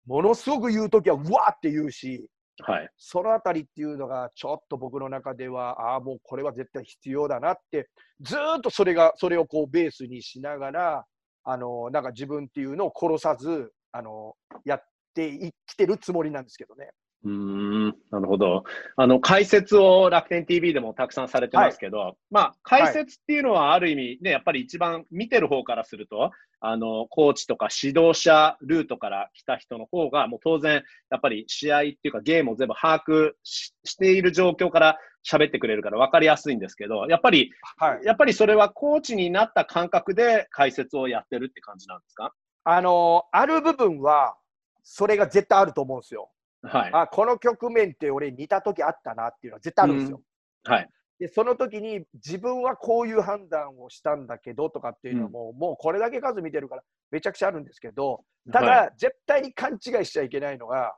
[0.08, 2.28] ものすごく言うときは、うわーって言うし、
[2.63, 2.89] はい。
[2.98, 7.89] そのあたりっていうのが、ちょっと僕の中では、ああ、もうこれは絶対必要だなって、
[8.22, 11.06] ずーっとそれが、それをこうベースにしながら、
[11.43, 14.34] あの、なんか自分っていうのを殺さず、あの、
[14.65, 16.89] やっていきてるつもりなんですけどね。
[17.27, 18.63] うーん、なるほど。
[18.95, 34.97] あの、解説を楽天 TV でもたくさんされてますけど、まあ、解説っていうのはある意味ね、やっぱり一番見てる方からすると、あの、コーチとか指導者ルートから来た人の方が、もう当然、やっぱり試合っていうかゲームを全部把握ししている状況から
[35.29, 38.05] 喋ってくれるから分かりやすいんですけど、やっぱり、はい。
[38.05, 42.33] やっぱりそれはコーチになった感覚で解説をやってるって感じなんですか？
[42.63, 44.35] あの、ある部分は、
[44.83, 46.29] それが絶対あると思うんですよ。
[46.67, 46.91] はい。
[46.93, 50.21] あ、この局面って俺似た時あったなっていうのは絶対あるんですよ。
[50.65, 50.89] はい。
[51.19, 60.95] で、その時に自分はこういう判断をしたんだけどとかっていうのはもう、もうこれだけ数見てるからめちゃくちゃあるんですけど、ただ、はい絶対に勘違いしちゃいけないのが、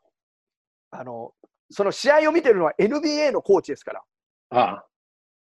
[0.92, 1.32] あの、
[1.72, 4.04] その試合を見てるのは NBA のコーチですから。
[4.52, 4.84] あ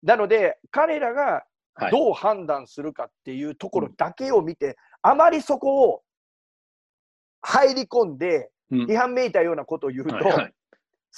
[0.02, 1.92] なので、彼らがあはい。
[1.92, 6.02] どう判断するかっていうところだけを見て、あまりそこを
[7.42, 10.52] 入り込んで、うん批判めいたようなことを言うと、はいはい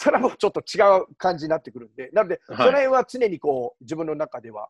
[0.01, 4.69] それはもうちょっと違う感じになってくるんで、なので、はいその辺は常にこう自分の中では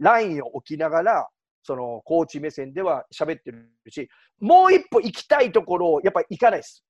[0.00, 1.28] ラインを置きながら、
[1.62, 4.08] そのコーチ目線では喋ってるし、
[4.40, 6.84] もう一歩行きたいところをやっぱり行かないです。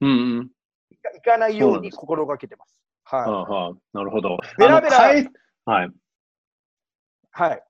[0.00, 0.50] うんうん。
[0.90, 2.76] 行かないように心がけてます。
[3.04, 3.20] はい。
[3.20, 4.36] はあはあ、なるほど。
[4.58, 5.28] ベラベラはい。
[7.30, 7.62] はい。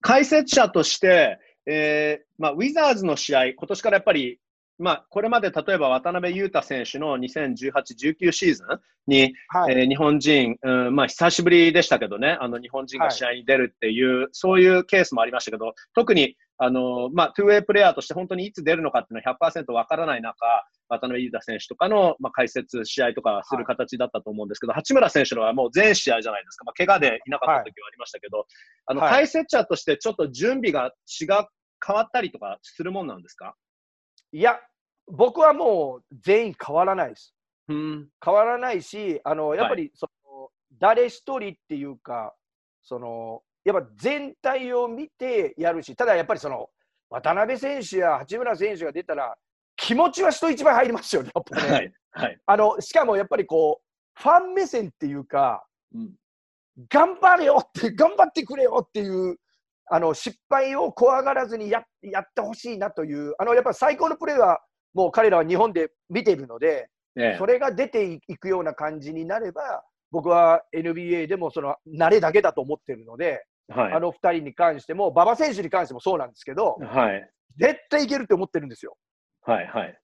[0.00, 4.40] 解説者として、えーまあ、ウィザーズの試合、今年からやっぱり、
[4.78, 8.66] まあ、これまで例えば渡辺裕太選手の2018、19シーズン
[9.06, 9.74] に、はい。
[9.74, 20.36] えー日本人、うんまあ、久しぶりでしたけどね、あの日本人が試合に出るっていう、そういうケースもありましたけど、特にあの、まあ、トゥーウェイプレーヤーとして本当にいつ出るのかっていうのは100%わからない中、
[20.88, 28.46] 渡辺裕太選手とかの、まあ、解説、試合とかする形だったと思うんですけど、八村選手のはもう全試合じゃないですか、まあ、怪我でいなかった時はありましたけど、
[28.86, 29.10] あのはい。
[29.10, 31.46] 解説者としてちょっと準備が違う、
[31.84, 33.54] 変わったりとかするもんなんですか？
[34.32, 34.58] いや、
[35.06, 37.34] 僕はもう全員変わらないです。
[37.68, 38.08] うん。
[38.24, 40.48] 変わらないし、あのやっぱりその、
[40.80, 42.34] 誰一人っていうか、
[42.82, 46.68] そのやっぱ全体を見てやるし、ただやっぱりその
[47.10, 49.36] 渡辺選手や八村選手が出たら、
[49.76, 51.72] 気持ちは人一倍入りますよね、やっぱね。
[51.72, 51.92] はい。
[52.10, 52.40] はい。
[52.46, 55.64] あのしかもやっぱりこう、ファン目線っていうか、
[55.94, 56.12] うん
[56.88, 59.36] 頑張れよって、頑張ってくれよっていう、
[59.94, 64.58] あの失敗を怖がらずにややってほしいなという、あのやっぱり最高のプレーは、
[64.94, 74.00] もう彼らは日本で見ているので、ええそれが出ていくような感じになれば、僕は NBA でもその慣れだけだと思ってるので、はいあ。
[74.00, 77.30] の2人に関しても、馬場選手に関してもそうなんですけど、はい。
[77.58, 78.96] 絶対いけるって思ってるんですよ。
[79.42, 79.66] はい。
[79.66, 79.98] はい。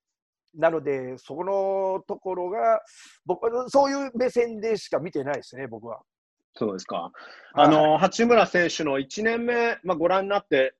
[0.55, 2.83] なので、そこのところが、
[3.25, 6.03] 僕はそういう目線でしか見てないですね、僕は。
[6.59, 7.13] そうですか。
[7.55, 10.75] あの、八村選手の1年目、まあ、ご覧になって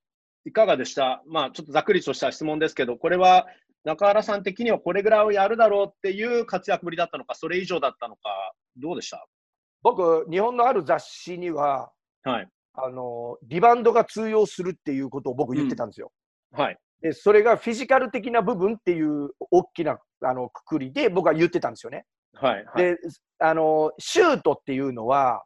[0.45, 1.23] いかがでした？
[1.29, 3.47] まあ、ちょっとざっくりとした質問ですけど、これは
[3.85, 8.21] 中原さん的にはこれぐらいをやるだろうっていう活躍ぶりだったのか、それ以上だったのか、
[8.77, 9.25] どうでした？
[9.83, 11.93] 僕、日本のある雑誌には、
[12.25, 12.49] はい。
[12.81, 16.13] あのリバウンドが通用するっていうことを僕言ってたんですよ。
[16.53, 16.79] はい。
[17.01, 22.05] でそれがフィジカル的な部分っていう大きなあのくくりで僕は言ってたんですよね。
[22.35, 22.65] はい。
[22.67, 22.85] はい。
[22.85, 22.97] で
[23.41, 25.43] あのシュートっていうのは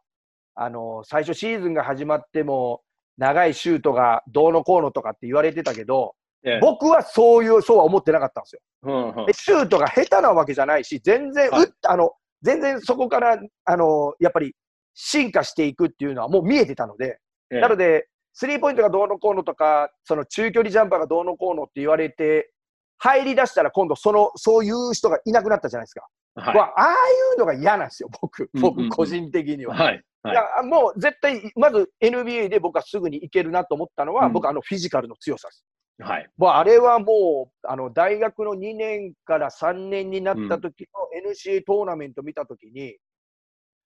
[0.55, 2.81] あの、最初シーズンが始まっても、
[3.17, 8.61] 長いシュートがどうのこうのとかって言われてたけど、ええ僕はそういう、そうは思ってなかったんですよ。
[8.83, 14.53] うんうんでシュートが下手なわけじゃないし、全然、はいあの、全然そこから、あの、やっぱり
[14.93, 22.51] 進化していくっていうのはもう見えてたので、ええなので、スリーポイントがどうのこうのとか、その中距離ジャンパーがどうのこうのって言われて、
[22.97, 26.07] 入り出したら今度その、そういう人がいなくなったじゃないですか。
[26.35, 26.95] はいわああい
[27.35, 29.75] うのが嫌なんですよ、僕、僕個人的には。
[29.75, 30.03] はい。
[30.23, 35.65] はいもう絶対、まず NBA で僕はすぐにいけるなと思ったのは、うん僕、あのフィジカルの強さです。
[35.99, 36.29] はい。
[36.37, 40.87] もうあれはもう、あの大学の2年から3年になった時
[41.23, 42.95] の NCA トーナメント見た時に、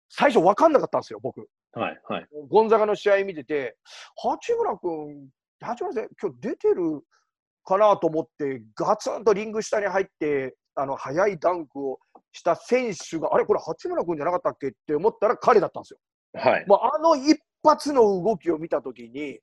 [0.10, 1.48] 最初分かんなかったんですよ、僕。
[1.74, 2.00] はい。
[2.08, 2.28] はい。
[2.50, 3.76] ゴンザガの試合見てて、
[4.16, 5.30] 八村君、
[5.60, 7.02] 八村選手、今日出てる
[7.66, 12.00] かなと思って、ガツンとリング下に入って、あの速いダンクを
[12.38, 16.00] した選手が、あれ、これ八村君じゃなかったっけって思ったら彼だったんですよ。
[16.34, 16.66] はい。
[16.68, 19.40] もうあの一発の動きを見たときに、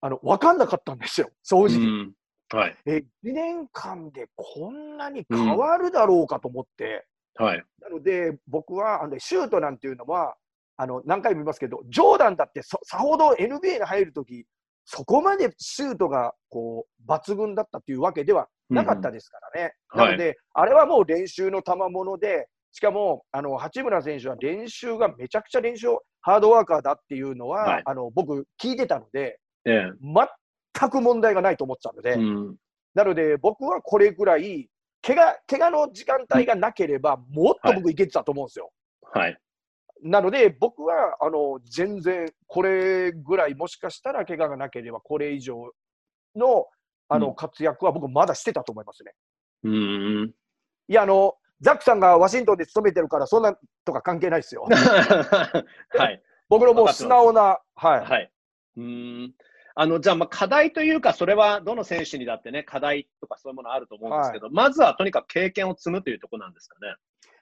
[0.00, 1.78] あの分かんなかったんですよ、正直。
[1.78, 2.12] うん
[2.50, 2.76] はい。
[2.86, 7.64] え、2年間でこんなに変わるだろうかと思って、はい。
[7.80, 10.34] なので、僕はあのシュートなんていうのは、
[10.78, 14.46] あの何回も言いますけど、ジョーダンだってそさほど NBA に入るとき、
[14.86, 19.74] そこまでシュートがこう抜群だったというわけではなかったですからね。
[19.94, 29.90] うんうんなので、あれはもう練習の賜物で、しかもあの八村選手は練習がめちゃくちゃ練習をハードワーカーだっていうのは、はいあの僕、聞いてたので、ええ。
[30.00, 32.56] 全く問題がないと思ってたので、うん。
[32.94, 34.68] なので、僕はこれぐらい、
[35.00, 38.70] 怪我怪我の時間帯がなければ、もっと僕いけてたと思うんですよ。
[39.12, 39.38] はい。
[40.02, 45.72] なので、僕はあの全然、これぐらい、もしかしたら怪我がなければ、これ以上
[46.36, 46.66] の
[47.08, 49.12] あうんの活躍は僕、まだしてたと思いますね。
[49.64, 50.32] うん。
[50.88, 54.66] いや、あの、ザックさんがワシントンで勤めてるから、そんなとか関係ないですよ。
[54.70, 56.22] はい。
[56.48, 58.00] 僕のもう素直な、はい。
[58.00, 58.32] はい。
[58.76, 59.34] うん。
[59.74, 66.94] あの、じゃあ、まあ、課題というか、それはどの選手にだってね、課題とかそういうものあると思うんですけど、まずはとにかく経験を積むというところなんですかね。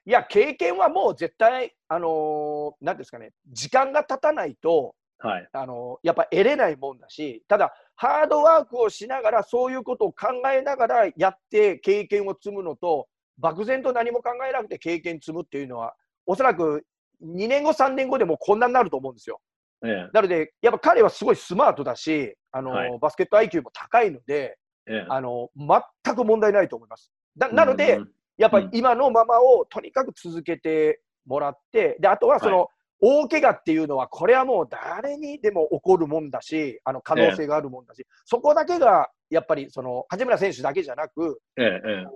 [0.06, 5.48] いや、経験はもう絶対、あのーなんですかね、時間が経たないと、はい。
[5.52, 13.08] あのやっぱ得れないもんだし、ただ、ハードワークをしながら、そういうことを考えながらやって経験を積むのと、
[13.38, 15.94] 漠然と何も考えなくて経験積むっていうのは、
[16.26, 16.84] おそらく
[17.22, 19.40] 2年後、3年後でもこんなになると思うんですよ。
[19.84, 20.10] ええ。
[20.12, 24.56] なので、やっぱ彼はすごいスマートだし、あのはいバスケット IQ も高いので
[24.86, 25.06] ええ。
[25.08, 27.10] あの、全く問題ないと思います。
[27.36, 32.68] だなので、うん、やっぱ今のままをとにかく続けてもらって、であとはその、
[33.00, 42.06] 大怪我っていうのは、これはもう誰にでも起こるもんだし、あの可能性があるもんだし、そこだけがやっぱりその八村選手だけじゃなく、ええ。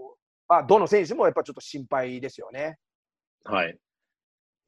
[0.49, 2.77] まあ、どの選手もやっぱちょっと心配ですよね。
[3.45, 3.79] はい。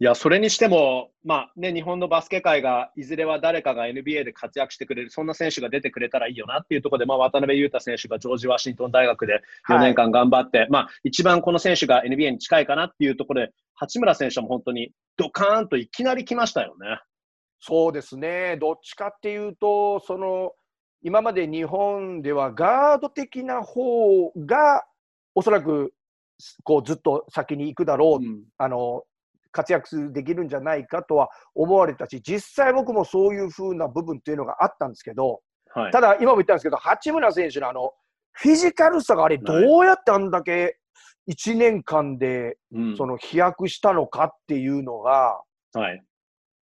[0.03, 16.99] いや、それにしても、まあね、日本のバスケ界が、いずれは誰かが NBA で活躍してくれる、そんな選手が出てくれたらいいよなっていうところで、まあ、渡辺裕太選手がジョージ・ワシントン大学で4年間頑張って、まあ、一番この選手が NBA に近いかなっていうところで、八村選手はもう本当にドカーンといきなり来ましたよね。
[17.61, 20.51] そうですね、どっちかっていうと、その
[21.03, 24.85] 今まで日本ではガード的な方が、
[25.37, 25.95] おそらく
[26.65, 28.43] こうずっと先に行くだろう、うん。
[28.59, 29.05] あの
[29.53, 35.41] 活躍できるんじゃないかとは思われたし、実際僕もそういう風な部分っていうのがあったんですけど、
[35.75, 36.01] はいた。
[36.01, 37.93] だ今も言ったんですけど、八村選手のあの
[38.33, 40.79] フィジカルさがあれ、どうやってあんだけ
[41.31, 45.41] 1年間でうんその飛躍したのかっていうのが、
[45.75, 46.03] はい。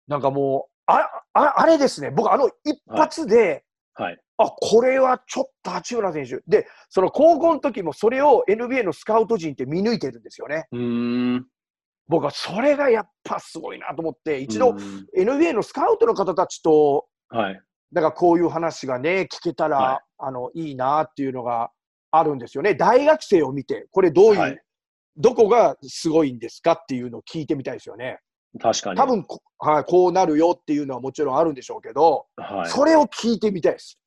[0.09, 3.65] なんかもう、あああれですね、僕、あの一発で、
[3.95, 4.19] はい。
[4.39, 10.67] あこれはちょっと八村選手、で、その高校の時もそれを NBA のスカウト陣って見抜いてるんですよね。
[10.73, 11.47] うーん。
[12.11, 17.61] 僕はそれがやっぱすごいなと思って、一度う、ん NBA のスカウトの方たちと、はい。
[17.93, 21.71] なんかこういう話がね、聞けたら、はいあのいいなっていうのが
[22.11, 22.75] あるんですよね。
[22.75, 24.61] 大学生を見て、これどういう、はい
[25.17, 28.21] どこがすごいんですかっていうのを聞いてみたいですよね。
[28.61, 28.97] 確かに。
[28.97, 32.71] 多分こ、はい、こうなるよっていうのはもちろんあるんでしょうけど、はい。
[32.71, 34.00] それを聞いてみたいです。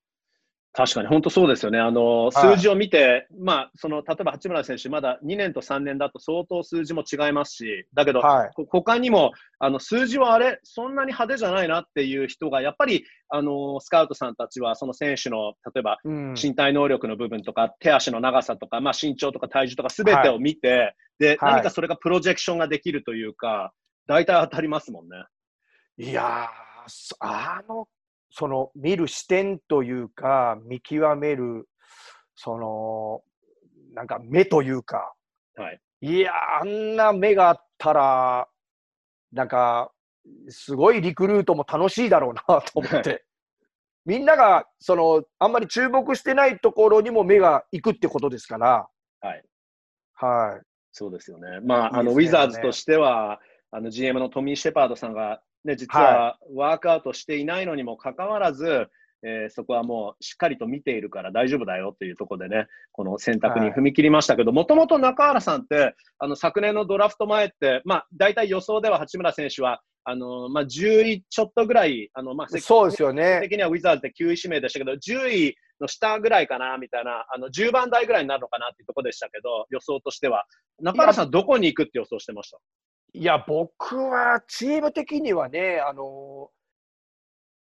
[0.75, 1.79] 確かに、本当そうですよね。
[1.79, 8.51] あの、数字を見て、まあ、その、例えば八村選手、まだ2年と3年だと相当数字も違いますし、だけど、はい。
[8.55, 23.73] こ他にも、あの、数字はあれ、そんなに派手じゃないなっていう人が、やっぱり、あの、スカウトさんたちは、その選手の、例えば、うん、身体能力の部分とか、手足の長さとか、まあ、身長とか体重とか、すべてを見て、で、はい何かそれがプロジェクションができるというか、
[24.07, 25.23] 大体当たりますもんね。
[25.97, 26.49] いや
[27.19, 27.87] あの、
[28.35, 31.69] その見る視点というか、見極める、
[32.33, 33.21] その、
[33.93, 35.13] なんか目というか、
[35.55, 35.79] はい。
[36.01, 38.47] いやーあんな目があったら、
[39.31, 39.91] なんか、
[40.49, 43.23] すごいリクルートも楽しいだろうなと思って。
[44.03, 48.87] みんなが、その、あんまり注目してないところにも目が行くってことですから。
[49.21, 49.43] はい。
[50.15, 50.65] はい。
[50.91, 51.59] そうですよね。
[51.61, 58.87] まあ、いいねあの、ウィザーズとしては、あの、GM のトミー・シェパードさんが、ね、実はワークアウトしていないのにもかかわらず、
[59.25, 73.39] えーそこはもうしっかりと見ているから大丈夫だよというところでね、この選択に踏み切りましたけど、もともと中原さんって、あの、昨年のドラフト前って、まあ、大体予想では八村選手は、あの、まあ、10位ちょっとぐらい、あの、まあ、そうですよね。
[73.41, 80.45] 的にはウィザーズで9位指名でしたけど、10位の下ぐらいかな、みたいな、あの、10番台ぐらいになるのかなっていうところでしたけど、予想としては。
[80.81, 82.57] 中原さん、どこに行くって予想してました？
[83.13, 86.49] いや、僕はチーム的にはね、あの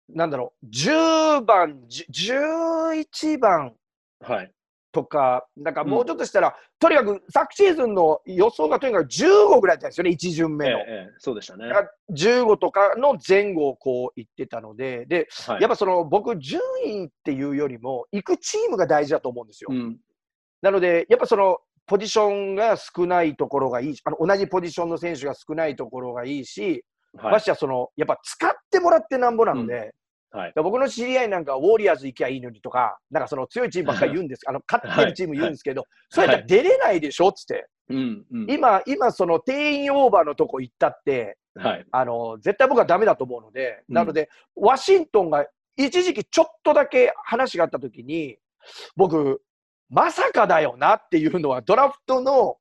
[0.09, 3.73] なんだろう、10番、10 11番
[4.21, 4.51] はい。
[4.91, 10.79] とか、なんかもうちょっとしたら、とにかく昨シーズンの予想がとにかく15ぐらいだったんですよね、1巡え目の。
[10.79, 11.67] えええそうでしたね。
[11.67, 19.69] だから15とかの前後をこう言ってたので、で、はいやっぱその僕、順位っていうよりも、行くチームが大事だと思うんですよ。
[19.71, 19.97] うん。
[20.61, 26.83] なので、やっぱそのポジションが少ないところがいいし、あの同じポジションの選手が少ないところがいいし、
[27.17, 29.91] はいましてやその、やっぱ使ってもらってなんぼなので、はい
[30.29, 38.25] だから僕の知り合いなんか、ウォリアーズ行きゃいいのにとか、なんかその強いチームばっかり言うんです、あの勝ってるチーム言うんですけど、そうやったら出れないでしょっつって、うん。
[38.31, 38.51] うん。
[38.51, 41.85] 今、今、その定員オーバーのとこ行ったって、はい。
[41.91, 48.37] あの絶対僕はダメだと思うので、うんなので、ワシントンが一時期ちょっとだけ話があったときに、
[48.95, 49.41] 僕、
[49.89, 52.57] まさかだよなっていうのは、ドラフトの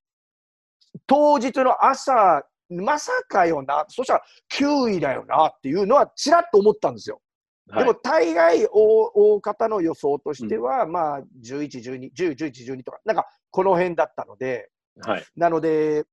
[1.07, 4.23] 当日の朝、まさかよな、そしたら
[4.55, 7.17] 9位だよなっていうのは、ちらっと思ったんですよ。
[7.17, 7.27] はい
[7.69, 14.71] でも、大概大、大方の予想としては、まあ、11、12、10、11、12とか、なんか、この辺だったので、
[15.01, 15.25] はい。
[15.35, 16.05] なので、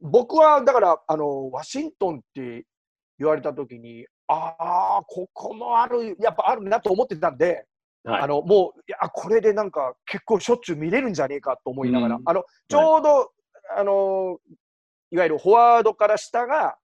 [0.00, 2.64] 僕はだから、あの、ワシントンって
[3.18, 7.66] 言われたときに、ああ、ここもある、やっぱあるなと思ってたんで、
[8.04, 8.22] はい。
[8.22, 13.32] あの、もう、いや、これでなんか結構しょっちゅう見れるんじゃねえかと思いながら、うんあの、ちょうど、
[13.76, 14.38] あの、
[15.10, 16.76] いわゆるフォワードから下が、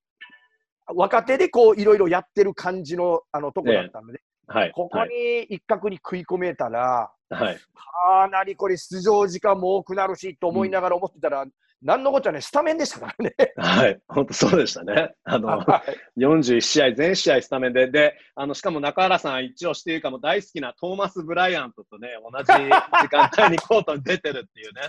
[0.94, 4.72] 若手でこう、いろいろやってる感じの、あの、とこだったので、はい。
[4.72, 7.56] ここに一角に食い込めたら、はい。
[7.56, 11.44] かなりこれ出場時間も多くなるしと思いながら思ってたら、
[11.80, 13.34] なんのこっちゃね、スタメンでしたからね。
[13.56, 14.00] はい。
[14.08, 15.14] 本当そうでしたね。
[15.24, 15.84] あの、 は
[16.16, 24.82] い41試合、全試合スタメンで、で、あの、しかも中原さん一応していうかも大好きなトーマス・ブライアントとね、同じ時間帯にコートに出てるっていうね。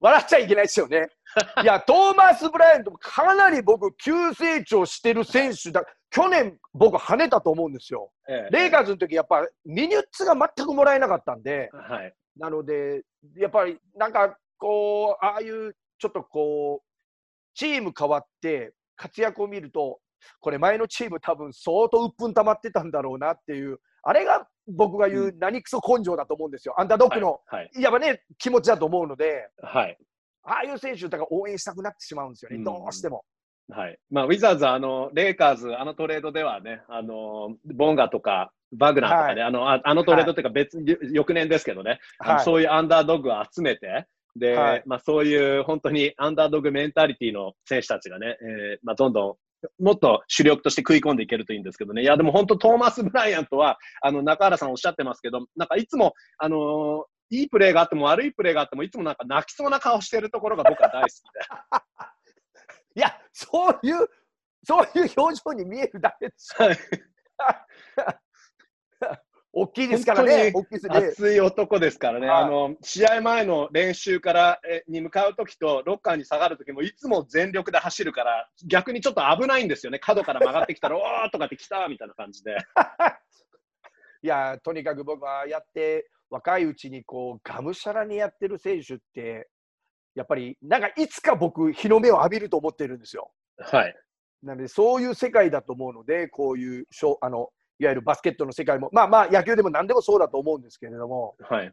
[0.00, 1.08] 笑っちゃいけないですよね。
[1.62, 5.82] いや、トーマス・ブライアントもかなり僕、急成長してる選手だ。
[6.10, 8.12] 去年、僕、跳ねたと思うんですよ。
[8.28, 12.14] ええレイカーズの時やっぱ、ミニュッツが全くもらえなかったんで、はい。
[12.36, 13.02] なので、
[13.36, 16.86] やっぱり、なんか、こう、ああいう、ちょっとこう、
[17.54, 20.00] チーム変わって、活躍を見ると、
[20.40, 26.78] これ、前のチーム、多分相当鬱憤溜まってたんだろうなっていう、あれが僕が言う、何クソ根性だと思うんですよ。
[26.78, 27.70] アンダードッグの、はい。
[27.76, 29.98] やっぱね、気持ちだと思うので、はい。
[30.42, 33.24] ああいう選手だから応援したくなってしまうんですよね、うんどうしても。
[33.70, 33.98] はい。
[34.10, 44.06] まあ、ウィザーズは、あの、レイカーズ、あのトレードではね、あの、ボンガとか、バグナーとかね、あの、ああのトレードっていうか別に、翌年ですけどね、はいそういうアンダードッグを集めて、
[44.36, 49.38] で、はいまあ、そういう本当にアンダードッグメンタリティの選手たちがね、えーまあ、どんど
[49.80, 52.02] ん、もっと主力として食い込んでいけるといいんですけどね。
[52.02, 61.40] いや、でも本当、トーマス・ブライアントは、あの、中原さんおっしゃってますけど、なんかいつも、あのーいいプレーがあっても悪いプレーがあっても、いつもなんか泣きそうな顔してるところが僕は大好きで。
[62.96, 64.08] いや、そういう、
[64.62, 66.68] そういう表情に見えるだけですよ。
[66.68, 68.23] はい
[69.56, 70.52] 大きいですからね。
[70.90, 82.56] 熱い男ですからね、はいあの試合前の練習からえに向かうときと、ロッカーに下がるときも、いつも全力で走るから、逆にちょっと危ないんですよね、角から曲がってきたら、おーとかって来たみたいな感じで。
[84.22, 89.48] いや、とにかく僕はやって、若いうちにこう、がむしゃらにやってる選手って、
[90.16, 93.30] やっぱり、なんかいつか僕、日の目を浴びると思ってるんですよ。
[93.58, 93.94] はい、
[94.42, 96.86] なので、そういう世界だと思うので、こういう
[97.20, 101.72] あの、いわゆるバスケットの世界も、まあまあ、野球でも何でもそうだと思うんですけれども、はい、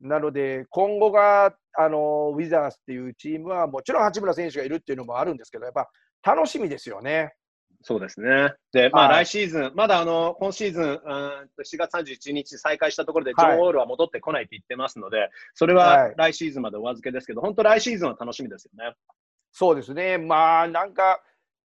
[0.00, 5.88] なので、今後が、あの、ウィザーズっていうチームは、もちろん八村選手がいるっていうのもあるんですけど、やっぱ
[6.22, 7.34] 楽しみですよね。
[7.82, 8.52] そうですね。
[8.72, 18.94] で、まあ、はい来シーズン、まだあの今シーズン、うーんと4月31日再開したところで、ジョン・オールは戻ってこないって言ってますので、それははい来シーズンまでお預けですけど、本当、来シーズンは楽しみですよね。
[19.52, 20.18] そうですね。
[20.18, 21.22] まあ、なんか、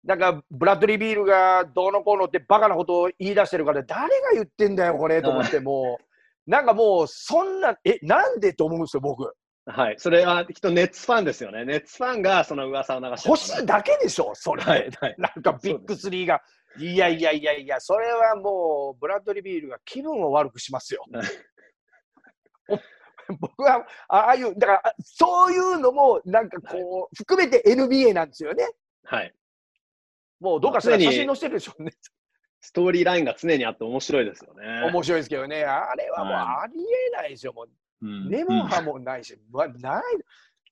[0.04, 5.98] なんか、ブラッドリー・ビールがどうのこうのってバカなことを言い出してるから、誰が言ってんだよ、これと思って、も
[6.46, 9.34] う、なんかもう、そんな、え、なんでと思うんですよ、僕。
[9.66, 9.96] はい。
[9.98, 11.64] それはきっとネッツファンですよね。
[11.66, 14.62] ネッツファンがその噂を流して欲しいだけでしょ、それ。
[14.62, 14.90] はい。
[14.98, 15.14] はい。
[15.18, 16.40] なんかビッグスリーが。
[16.78, 21.04] いやいやいやいや、それはもう、ブラッドリー・ビールが気分を悪くしますよ。
[23.40, 28.70] 僕は、ああいう、だから、そういうのも、なんかこう、含めて NBA なんですよね。
[29.04, 29.34] はい。
[30.40, 31.92] もう、どうかしたら写真載せてるでしょうね。
[32.60, 34.90] ストーリーラインが常にあって面白いですよね。
[34.90, 35.64] 面白いですけどね。
[35.64, 36.74] あれはもうはあり
[37.08, 37.52] えないですよ。
[37.52, 37.66] もう、
[38.02, 40.02] うん根も葉もないし、まあない。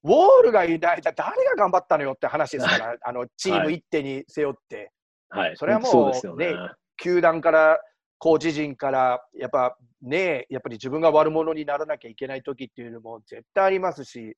[0.05, 4.93] ウォールがいない、だ誰が頑張ったのよって話ですから、あのチーム一手に背負って、
[5.29, 5.57] はい。
[5.57, 6.53] それはもうね。
[6.53, 6.57] ね
[6.97, 7.81] 球団から、
[8.19, 14.37] コーチ陣から、やっぱね、やっぱり自分が悪者にならなきゃいけない時っていうのも絶対ありますし、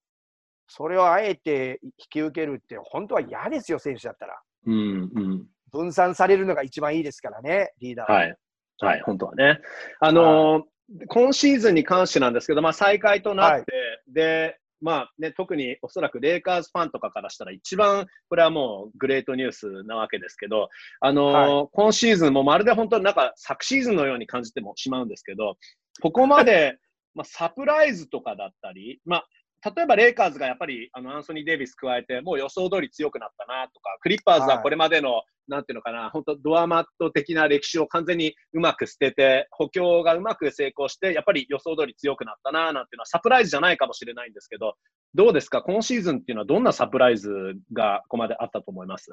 [0.67, 4.41] それをあえて引き受けるって、本当は嫌ですよ、選手だったら。
[4.69, 5.47] うんうん。
[5.73, 8.37] 分散されるのが一番いいですからね、リーダーはい。
[8.81, 9.61] はい、本当はね。
[10.01, 10.63] あのー
[11.07, 13.67] 今シーズンに関してなんですけど、まあ、再開となって、
[14.09, 25.57] で、まあね、特におそらくレイカーズファンとかからしたら一番これはもうグレートニュースなわけですけど、あのーは今シーズンもまるで本当になんか昨シーズンのように感じてもしまうんですけど、
[26.01, 26.79] ここまで、
[27.15, 29.29] まあ、サプライズとかだったり、まあ、
[29.65, 44.75] 例えばレイカーズがやっぱりあのアンソニー・デイビス加えて、もう予想通り強くなったなとか、クリッパーズはこれまでの、なんていうのかな、本当、ドアマット的な歴史を完全にうまく捨てて、補強がうまく成功して、やっぱり予想通り強くなったななんていうのはサプライズじゃないかもしれないんですけど、
[45.15, 49.11] どうですか、今シーズンっていうのはどんなサプライズがここまであったと思います？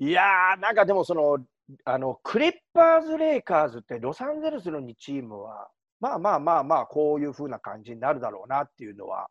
[0.00, 1.38] いやー、なんかでもその、
[1.84, 5.70] あのクリッパーズ・レイカーズってロサンゼルスの2チームは、
[6.00, 9.28] まあまあまあまあ、こういう風な感じになるだろうなっていうのは、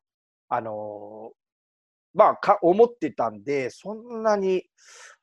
[0.50, 1.36] あのー
[2.14, 4.64] まあか、思ってたんで、そんなに、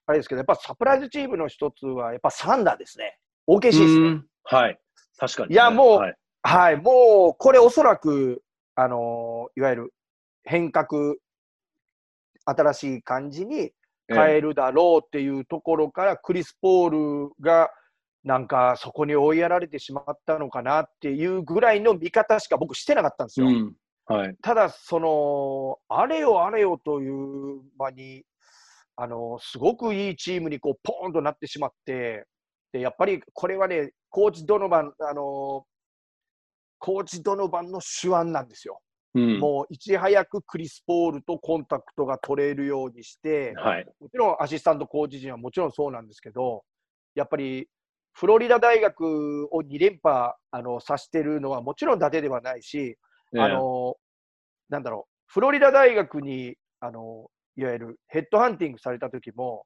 [0.07, 3.19] あれですけど、やっぱサプライズチームの一つは、やっぱサンダーですね。
[3.49, 3.85] OKC ですね。
[3.87, 4.79] うんはい。
[5.19, 6.15] 確かにね、いやもうはい。
[6.43, 8.43] はい、もう、これおそらく、
[8.75, 9.95] あのーいわゆる
[10.45, 10.89] 変革、
[12.45, 13.73] 新しい感じに
[14.09, 17.71] 変えるだろうっていうところから、クリス・ポールが
[18.25, 23.49] なんかそこに追いやられてしまったのかなっていうぐらいの見方しか僕してなかったんですよ。
[23.49, 23.75] うん。
[24.07, 24.37] はい。
[24.43, 28.25] ただ、その、あれよあれよという場に、
[28.97, 32.27] あの、すごくいいチームにこう、ポーンとなってしまって、
[32.73, 35.65] で、やっぱりこれはね、コーチ・ドノバン、あの、
[36.79, 38.81] コーチ・ドノバンの手腕なんですよ。
[39.15, 39.39] うん。
[39.39, 43.87] もういち早くクリス・ポールとコンタクトが取れるようにして、はい。
[44.01, 46.65] もちろんアシスタントコーチ陣はもちろんそうなんですけど、
[47.15, 47.69] やっぱり
[48.21, 52.99] フロリダ大学を2連覇あのさしてるのはもちろん伊達ではないし、
[53.35, 53.95] あの
[54.69, 59.65] なんだろう、フロリダ大学にあのいわゆるヘッドハンティングされた時も、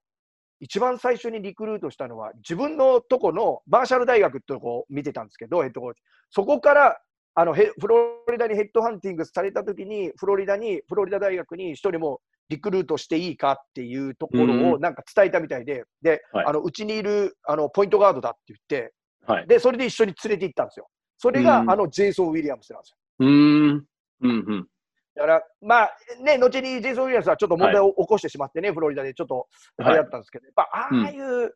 [0.61, 6.03] 一番最初にリクルートしたのは、自分のとこのマーシャル大学ってとこを見てたんですけど、ヘッドコーチ。
[6.31, 7.01] そこから
[7.35, 18.93] あのヘフロリダにヘッドハンティングされた時に、フロリダに、フロリダ大学に一人もリクルートしていいかっていうところうんをなんか伝えたみたいで、で、はいあのうちにいるあのポイントガードだって言って、
[19.27, 19.47] はい。
[19.47, 20.89] で、それで一緒に連れて行ったんですよ。
[21.19, 22.97] それが、うんあのジェイソン・ウィリアムスなんですよ。
[23.21, 23.85] うーん。
[24.21, 24.67] うんうん。
[25.15, 29.47] だから、まあね、後にジェイソン・ウィリアムスはちょっと問題を起こしてしまってね、フロリダでちょっと
[29.79, 31.55] あれだったんですけど、やっぱああいう、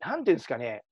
[0.00, 0.82] なんていうんですかね、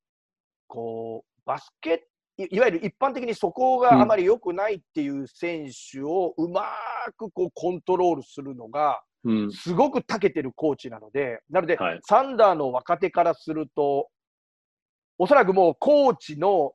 [0.66, 2.06] こう、バスケ
[2.38, 6.64] いいわゆる一般的にそこがあまり良くないっていう選手をうま
[7.16, 8.96] くこうコントロールするのが、うん。
[9.52, 12.00] すごく長けてるコーチなので、なので、はい。
[12.02, 14.08] サンダーの若手からすると、
[15.18, 16.72] おそらくもうコーチの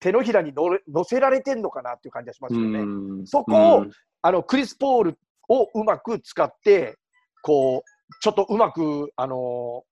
[0.00, 2.80] 手のひらに乗せられてるのかなっていう感じがしますよね。
[2.80, 3.26] うん。
[3.26, 3.90] そこをうん。
[4.20, 5.18] あのクリス・ポール
[5.48, 6.98] をうまく使って、
[7.42, 7.82] こう、
[8.20, 9.84] ちょっとうまく、あの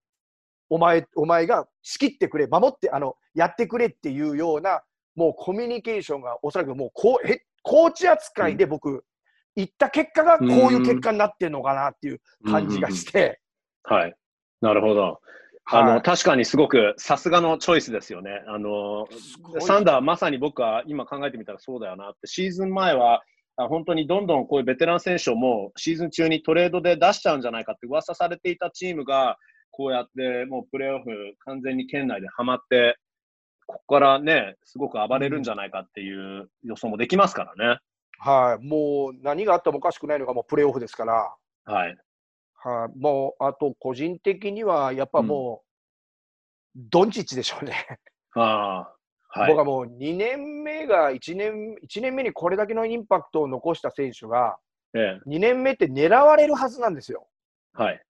[0.68, 4.82] お前、お前が仕切ってくれ、守って、あの、やってくれっていうような、
[5.14, 9.04] もうコミュニケーションがおそらくもうこうへコーチ扱いで僕、
[9.56, 13.40] 言った結果がこういう結果になってるのかなっていう感じがして、
[13.82, 14.14] はい。
[14.60, 15.20] なるほど。
[15.64, 18.42] あの、はい確かにすごくさすがのチョイスですよね。
[18.46, 19.08] あの、
[19.60, 23.22] サンダーまさに僕は今考えてみたらそうだよなって、シーズン前は、
[23.56, 29.38] あ本当にどんどんこういうベテラン選手をもうシーズン中にトレードで出しちゃうんじゃないかって噂されていたチームが、
[29.70, 32.98] こうやってもうプレーオフ完全に圏内ではまって、
[33.66, 37.80] ここからね、すごく暴れるんじゃないかっていう予想もできますからね。
[38.18, 41.96] はい、もう何があってもおかしくないのがもうプレーオフですから、はい。
[42.54, 45.62] はい、もうあと個人的にはやっぱも
[46.76, 47.74] う、ドンチッチでしょうね。
[48.34, 49.58] ああ、はい僕。
[49.58, 54.58] はもう2年目が1年 ,1 年目にこれだけのインパクトを残した選手が、
[54.94, 57.28] え2年目って狙われるはずなんですよ。
[57.78, 58.02] え、はい。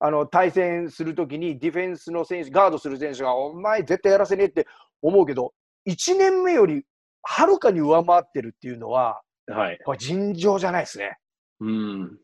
[0.00, 4.66] あの対戦するときにディフェンスの選手、ガードする選手が、お前絶対やらせねえって
[5.02, 5.52] 思うけど、
[5.88, 6.84] 1年目より
[7.22, 9.22] はるかに上回ってるっていうのは、
[9.52, 9.78] はい。
[9.84, 11.16] これ尋常じゃないですね。
[11.60, 12.18] うん。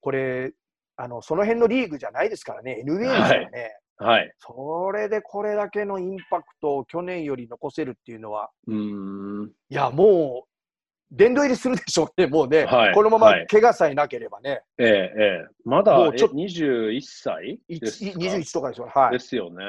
[0.00, 0.52] これ、
[0.96, 3.76] あの、その辺のリーグじゃないですからね、NBA ですからね。
[3.98, 4.32] はい。
[4.38, 9.50] それでこれだけのインパクトを去年より残せるっていうのは、うん。
[9.68, 10.48] いや、もう、
[11.10, 12.64] 殿堂入りするでしょうね、もうね。
[12.64, 14.62] はいこのままはい怪我さえなければね。
[14.78, 15.46] ええ、ええ。
[15.64, 18.92] まだ、えもうちょっと21歳いですか？21とかですよ。
[18.94, 19.12] はい。
[19.12, 19.64] ですよね。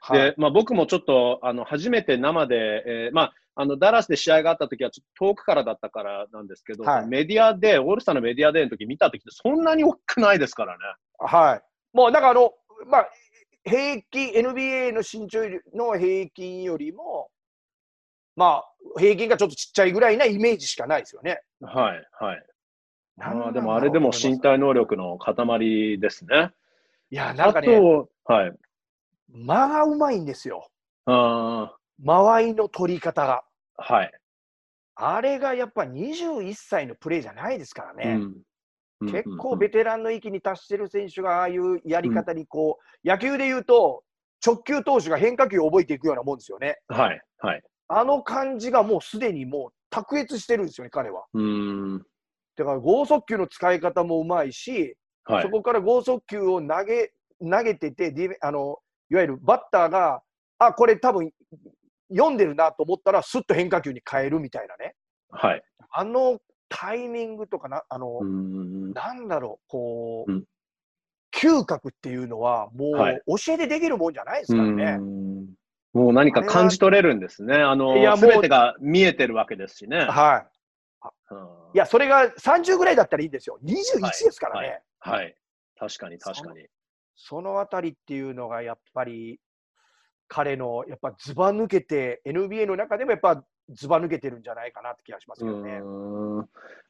[0.00, 10.78] はいで、まあ、僕もちょっと、あの、初めて生で、えーまあ、あの、ダラスで試合があった時は、ちょっと遠くからだったからなんですけど、はいメディアで、オールスターのメディアでの時見た時って、そんなに大きくないですからね。
[11.18, 11.62] はい。
[11.92, 12.52] もう、だからあの、
[12.86, 13.08] まあ、
[13.64, 15.40] 平均、NBA の身長
[15.74, 17.30] の平均よりも、
[18.36, 21.42] まあ、平均がちょっとちっちゃいぐらいなイメージしかないですよね。
[21.60, 22.42] はい、はい。
[23.20, 26.52] あ、でもあれでも身体能力の塊ですね。
[27.10, 28.52] いや、なんかあね、と、はい。
[29.32, 30.68] 間がうまいんですよ。
[31.06, 33.42] あ間合いの取り方が。
[33.78, 34.12] ーはい。
[34.96, 38.18] あれがやっぱ21歳のプレーじゃないですからね。
[38.20, 38.42] うん
[39.00, 44.02] 結構べベテランの域に達してる選手がああいうやり方にこう、野球で言うと
[44.44, 46.78] 直球投手が変化球を覚えていくようなもんですよね。
[46.88, 47.62] はい、はい。
[47.88, 51.24] あの感じがもうすでにもう卓越してるんですよね、彼は。
[51.32, 51.98] うーん。
[52.56, 55.48] だから剛速球の使い方もうまいし、はいそ。
[55.48, 58.78] こから剛速球を投げ投げててあの、
[59.10, 60.22] いわゆるバッターが、
[60.58, 61.30] あ、これ多分
[62.10, 64.94] 読んでるなと思ったら、すっと変化球に変えるみたいなね。
[65.30, 65.62] はい。
[65.90, 66.38] あの
[66.68, 68.92] タイミングとかな、あの、ん。
[68.92, 70.44] なんだろう、こう、うん
[71.30, 74.98] 嗅覚っていうのは、もうはい教えてできるもんじゃないですからね。
[75.92, 77.56] もう何か感じ取れるんですね。
[77.56, 79.98] あのすべてが見えてるわけですしね。
[79.98, 81.04] はい。
[81.30, 83.58] うんいや、それが30ぐらいだったらいいんですよ。
[83.62, 84.80] 21ですからね。
[85.00, 85.36] はいはい。
[85.78, 86.66] 確かに、確かに。
[87.14, 89.38] そのあたりっていうのがやっぱり
[90.28, 95.80] 彼のやっぱずば抜けて NBA の中でもやっぱずば抜けてるんじゃないかなって気がしますけどね。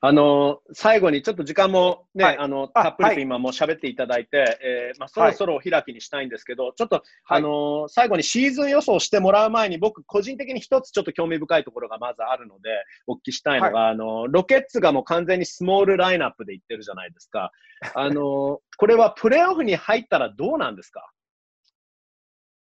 [0.01, 2.39] あの最後にちょっと時間もね、はい。
[2.39, 3.15] あのあたっぷりはい。
[3.17, 12.71] と今もう喋っていただいて、えーまあ、そろそろお開きにしたいんですけど、ちょっと、あの最後にシーズン予想してもらう前に、僕、個人的に一つちょっと興味深いところがまずあるので、
[13.09, 17.51] お聞きしたいのが、あのロケッツがもう完全にスモールラインナップでいってるじゃないですか。
[17.95, 21.11] あのこれはプレーオフに入ったらどうなんですか？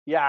[0.06, 0.22] いや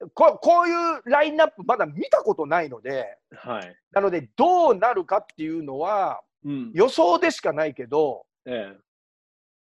[0.00, 3.76] ーこ、こういうラインナップまだ見たことないので、はい。
[3.92, 6.70] なのでどうなるかっていうのはうん。
[6.74, 8.78] 予想でしかないけど、ええ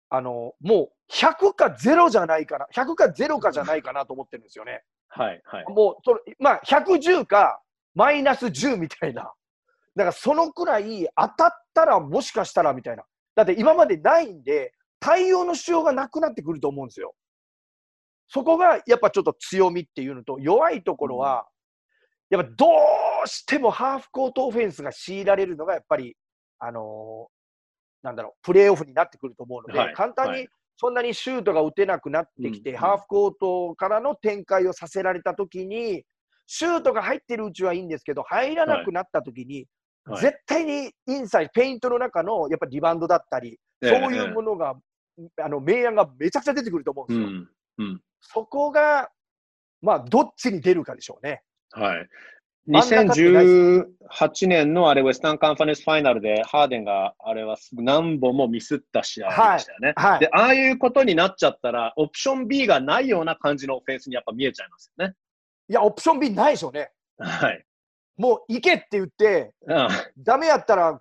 [0.10, 4.84] あのもう100か0じゃないかな、100か0かじゃないかなと思ってるんですよね。
[5.10, 5.66] はい、はい。
[5.68, 7.62] もうその、まあ、110か
[7.96, 9.24] マイナス10みたいな。
[9.96, 13.04] だからそのくらい当たったらもしかしたらみたいな。
[13.36, 17.14] だって今までないんで、対応のしようがなくなってくると思うんですよ。
[18.28, 21.48] そこがやっぱちょっと強みっていうのと、弱いところは、
[22.30, 22.66] やっぱど
[23.24, 26.16] うしてもハーフコートオフェンスが強いられるのがやっぱり、
[26.60, 27.36] あのー
[28.06, 30.48] なんだろう、プレーオフになってくると思うので、はい簡単にはい
[30.78, 36.04] そんなにシュートが打てなくなってきて、うんハーフコートからの展開をさせられたときに、
[36.48, 39.66] シュートが入ってるうちはいいんですけど、入らなくなったときに、はい
[40.22, 44.76] 絶対にインサイド、ペイントの中のやっぱリバウンドだったり、ええそういうものが、
[45.42, 47.40] あの明暗がめちゃくちゃ出てくると思うんうですよ。
[47.40, 47.50] ん。
[47.80, 48.02] うん。
[48.28, 49.10] そこが、
[49.82, 51.44] まあ、どっちに出るかでしょうね。
[51.72, 52.08] はい。
[52.68, 59.94] 真ん中ってない2018年のあれ、ウェスタンカンファレンスファイナルで、ハーデンがあれは何本もミスった試合でしたよね。
[59.96, 65.14] はいで、ああいうことになっちゃったら、オプション B がないような感じのオフェンスにやっぱ見えちゃいますよね。
[65.70, 66.90] いや、オプション B ないでしょうね。
[67.20, 67.66] はい。
[68.18, 71.00] もう行けって言って、あダメやったら、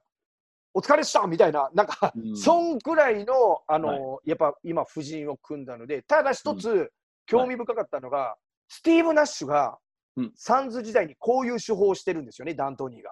[0.74, 6.92] お疲れっしたみたいな、なんか、うんそんくらいの、あの、やっぱ今、夫人を組んだので、ただ一つ、
[7.26, 8.36] 興味深かったのが、
[8.68, 9.78] スティーブ・ナッシュが、
[10.16, 13.10] うんサンズ時代にこういう手法をしてるんですよね、ダントーニが。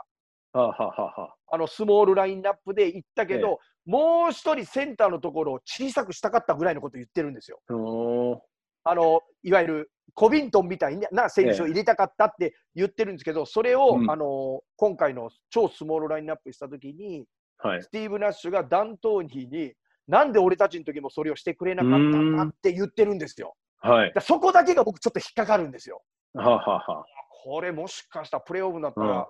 [0.53, 7.59] はあはあはあはああの、スモールラインナップで行ったけど、もう一人センターのところを小さくしたかったぐらいのことを言ってるんですよ。
[8.85, 17.27] あの、いわゆるコビントンみたいな選手を入れたかったって言ってるんですけど、それを、うんあの、今回の超スモールラインナップしたときに、
[17.59, 17.83] はい。
[17.83, 19.73] スティーブ・ナッシュがダントーニに、
[20.09, 23.55] なんで俺たちの時もそれをしてくれなかったんだって言ってるんですよ。
[23.83, 24.13] はい。
[24.21, 26.03] そこだけが僕ちょっと引っかかるんですよ。
[26.35, 27.05] はあはあはあ
[27.45, 29.29] これもしかしたらプレーオフになったら、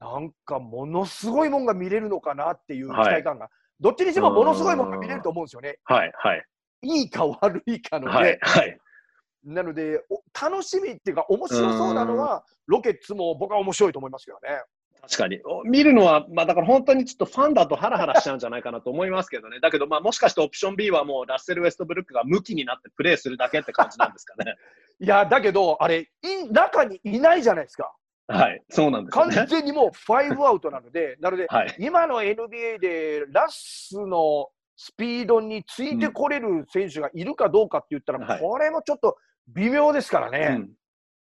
[0.00, 3.48] なんかものすごいもんが見れるのかなっていう期待感が、
[3.80, 5.78] どっちにしてもものすごいもんが見れると思うんですよね。
[5.84, 6.12] はい。
[6.14, 6.44] はい。
[6.82, 8.38] いいか悪いかので、はい。
[8.40, 8.78] はい。
[9.42, 14.62] なのでお楽しみっていうか面白そうなのは、ロケッツも僕は面白いと思いますけどね。
[15.08, 15.40] 確かに。
[15.44, 19.60] お見るのは、まあだから本当にちょっとファンだとハラハラしちゃうんじゃないかなと思いますけどね。
[19.60, 24.56] だけど、まあもしかしてオプション B はもうラッセル・ウェストブルックが向きになってプレーするだけって感じなんですかね。
[25.00, 27.92] いや、だけど、あれ、い中にいないじゃないですか。
[28.26, 29.34] はい、そうなんですよね。
[29.34, 31.74] 完全にもう5アウトなので、 なので、はい。
[31.78, 40.56] 今の NBA でラスのスピードについてこれる選手がいるかどうかって言ったら、はいこれもちょっと微妙ですからね。
[40.56, 40.70] うん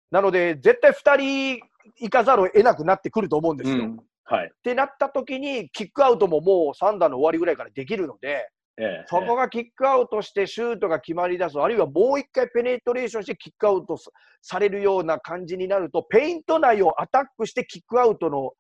[0.10, 1.60] なので、絶対2人
[2.00, 3.78] 行かざるを得なくなってくると思うんですよ。
[3.78, 4.52] っうんはい。
[4.62, 14.12] てなった時に、キックアウトももう3段の終わりぐらいからできるので、ええそこがキックアウトしてシュートが決まりだす、あるいはもう一回ペネトレーションしてキックアウトさ
[14.42, 18.52] されるような感じになると、ペイント内をアタックしてキックアウトの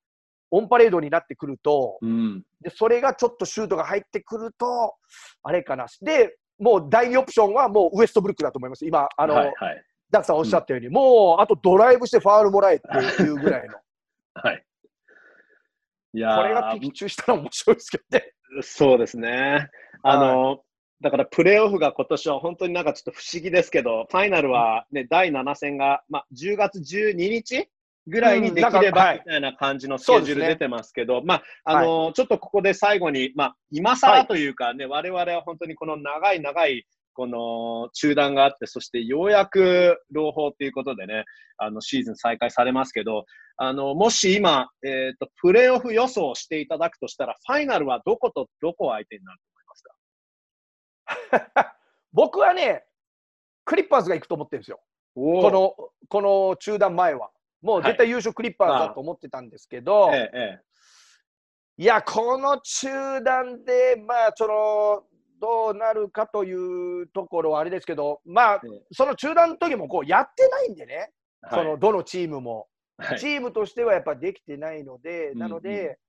[0.49, 2.43] オンパレードになってくると、うん。
[2.61, 4.95] でそれがちょっとシュートが入ってくると、
[5.43, 5.85] あれかな。
[6.01, 8.85] で、もう第2オプションはもうウエストブルックだと思います。
[8.85, 9.83] 今、あの、はい、はい。
[10.09, 13.75] ダクさんおっしゃったように、もうあとドライブしてファールもらえっていうぐらいの。
[14.35, 14.63] はい。
[16.13, 18.33] いやーこれが的中したら面白いですけどね。
[18.61, 19.69] そうですね。
[20.03, 20.63] あの、
[21.01, 27.69] だからプレーオフが今年は本当になんかちょっと不思議ですけど、ファイナルはね、第7戦が、まあ、10月12日
[28.07, 36.87] ぐらいにできればみたいな感じのスケジュール出てますけど、まあ、あの、ちょっとここで最後に、まあ、今更というかね、我々は本当にこの長い長い
[37.17, 41.25] この中断があって、そしてようやく朗報ということでね、
[41.57, 43.25] あのシーズン再開されますけど、
[43.57, 51.75] あのもし今、えーと、プレーオフ予想をしていただくとしたら、ファイナルはどことどこを相手になると思いますか？
[52.13, 52.85] 僕はね、
[53.65, 54.79] クリッパーズが行くと思ってるんですよ。
[55.15, 55.75] ここの、
[56.07, 57.31] この中断前は。
[57.63, 60.61] もう絶対優勝クリッパーズだと思ってたんですけど、えええ。
[61.79, 65.03] いや、この中断で、まあ、その、
[65.39, 71.11] どうなるかというところはあれですけど、まあええ、その中断の時もこうやってないんでね、
[71.45, 72.67] えそのどのチームも。
[72.99, 73.19] はい。
[73.19, 75.61] チームとしてはやっぱできてないので、なのうん。
[75.61, 75.99] で、う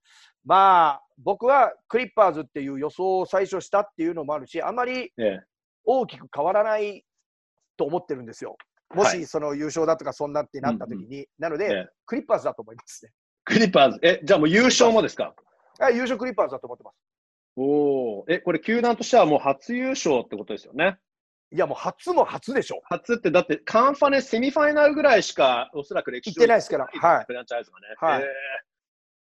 [0.47, 5.41] まあ、僕はクリッパーズっていう予想を最初したっていうのもあるし、あまりええ。
[5.85, 7.05] 大きく変わらない
[7.77, 8.57] と思ってるんですよ。
[8.95, 9.19] もはい。
[9.19, 11.89] しその優勝だとかそんなってなった時に、なので、ええ。
[12.07, 13.13] クリッパーズだと思いますね。
[13.45, 15.35] クリッパーズ、え、じゃあもう優勝もですか？
[15.81, 16.97] あ優勝クリッパーズだと思ってます。
[17.61, 20.99] おお、え、これ球団としてはもう初優勝ってことですよね？
[21.51, 22.81] いや、もう初も初でしょ。
[22.85, 27.25] 初って、だってカンファレンスセミファイナルぐらいしかおそらく歴史行ってないですからはい。
[27.27, 27.87] フランチャイズがね。
[27.99, 28.23] はい。
[28.23, 28.27] えー。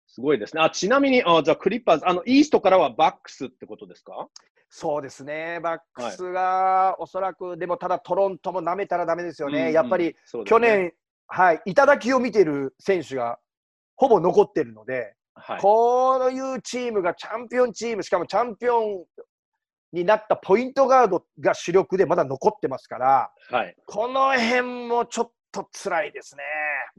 [0.07, 0.63] すごいですね。
[0.63, 4.29] あ、ちなみに、あ、じゃあクリッパーズ、あの、イーストからはバックスってことですか？
[4.71, 10.15] そうですね、バックスがおそらく、でもただトロントも舐めたらだめですよね、うんうんやっぱりね。
[10.45, 10.93] 去年、
[11.27, 13.39] はい、頂を見てる選手が
[13.97, 15.61] ほぼ残ってるので、はい。
[15.61, 19.05] こういうチームがチャンピオンチーム、しかもチャンピオン
[19.93, 23.75] になったポイントガードが主力でまだ残ってますから、はい。
[23.87, 26.43] この辺もちょっと辛いですね。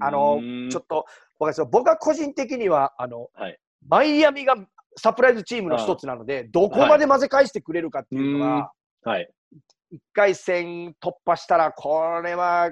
[0.02, 0.40] あの
[0.72, 1.08] ちょっとわか
[1.42, 4.56] りますよ僕は個人的にはあの、はいマイアミが
[4.98, 8.72] サプライズチームの一つなので、どこまで混ぜ返してくれるかっていうのは、
[9.04, 9.30] はい。
[9.94, 12.72] 1回戦突破したら、これは、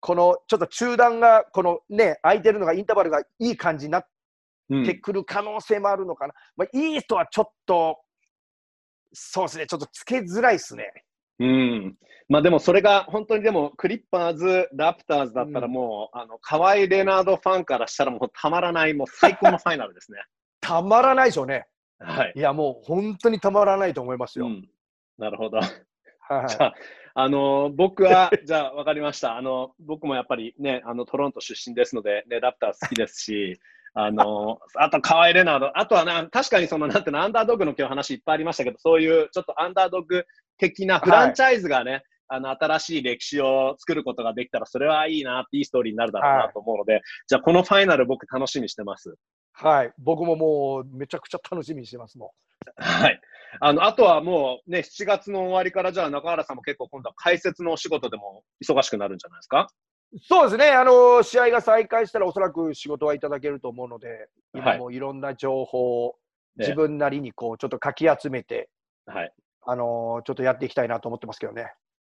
[0.00, 4.08] このちょっと中断が、このね、空いてるのが、インターバルがいい感じになっうん
[4.84, 6.34] てくる可能性もあるのかな。
[6.56, 7.98] まあ、イーストはちょっと、
[9.12, 10.92] そうですね、ちょっとつけづらいですね。
[11.40, 11.96] うん。
[12.28, 20.18] まあでもそれが本当にでもクリッパーズ、ラプターズだったらもう、あの、河合レナードファンからしたらもうたまらない、もう最高のファイナルですね。
[20.60, 21.66] たまらないでしょうね。
[21.98, 22.32] はい。
[22.34, 24.46] いや、もう本当にたまらないと思いますよ。
[24.46, 24.68] うん。
[25.18, 25.58] なるほど。
[25.58, 26.74] はいじゃあ、
[27.16, 29.36] あの僕は、 じゃあ、わかりました。
[29.36, 33.60] あの、僕もやっぱりね、あの、トロント出身ですので、ね、ラプター好きですし、
[33.96, 40.24] あのあと、河合レナード、あとはな、確かにその、なんていうの、アンダードッグの今日話いっぱいありましたけど、そういうちょっとアンダードッグ
[40.58, 49.14] 的なフランチャイズがね、あの、新しい歴史を作ることができたら、それはいいなって、いいストーリーになるだろうなと思うので、じゃあ、このファイナル僕楽しみにしてます。
[49.52, 52.32] はい、僕ももうめちゃくちゃ楽しみにしてますも
[52.76, 53.20] はい。
[53.60, 59.60] あの、あとはもうね、7月の終わりから、じゃあ中原さんも結構今度は解説のお仕事でも忙しくなるんじゃないですか？
[59.62, 59.66] ん。
[60.22, 68.68] そうですね、あの試合が再開したら、おそらく仕事はいただけると思うので、はい今もいろんな情報をええ自分なりにこうちょっとかき集めて、
[69.06, 69.32] はい。
[69.66, 71.72] あのちょっとやっていきたいなと思ってますけどね。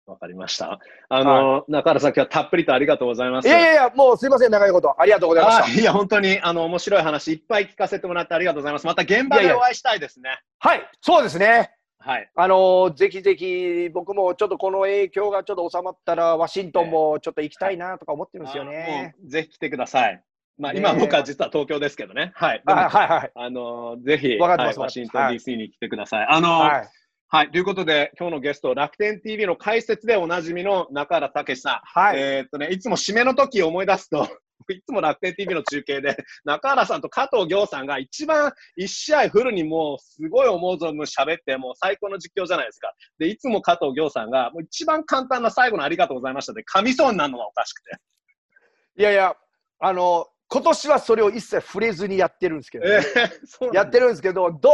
[0.06, 0.80] わかりました。
[1.08, 3.48] あの、中原さん、今日はたっぷりとありがとうございます。
[3.48, 5.64] いやいやいや、もうすいません、長いこと、ありがとうございました。
[5.64, 8.86] あいや、本当に、あの、面白い話いっぱい聞かせてもらってありがとうございます。
[8.86, 10.40] また現場いやいやでお会いしたいですね。
[10.58, 11.74] はい、そうですね。
[12.04, 12.30] はい。
[12.34, 19.14] あのぜひぜひ、僕もちょっとこの影響がちょっと収まったら、ワシントンもちょっと行きたいなとか思ってるんですよね。
[19.26, 20.22] ぜひ来てください。
[20.58, 22.32] まあ、今僕は実は東京ですけどね。
[22.34, 22.62] はい。
[22.66, 23.32] はいはい。
[23.34, 26.26] あの、ぜひ、はいワシントンはい DC に来てください。
[26.28, 26.88] あの、はい。
[27.28, 27.50] はい。
[27.50, 32.00] ということで、今日のゲスト、楽天 TV の解説でおなじみの中原武さん。
[32.00, 32.20] はい。
[32.20, 34.28] えーっとね、いつも締めの時を思い出すと、
[34.72, 42.92] いつも楽天 TV の中継で、 中原さんと加藤行さんが一番一試合フルにもうすごい思う存分喋って、もう最高の実況じゃないですか。
[43.18, 47.96] で、いつも加藤行さんが、もう一番簡単な最後のありがとうございましたで、噛みそうになるのがおかしくて。
[48.96, 49.36] いやいや、
[49.80, 54.70] あの、今年はそれを一切触れずにやってるんですけど、ねえー、やってるんですけど、ど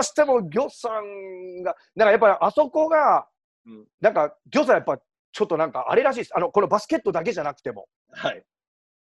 [0.00, 3.26] うしても魚さんが、なんかやっぱりあそこが、
[3.66, 4.98] うんなんか魚さんやっぱ
[5.32, 6.32] ちょっとなんかあれらしいです。
[6.34, 8.42] あの、このバスケットだけじゃなくても、はい。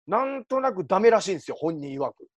[0.06, 2.28] なんとなくダメらしいんですよ、本人曰く。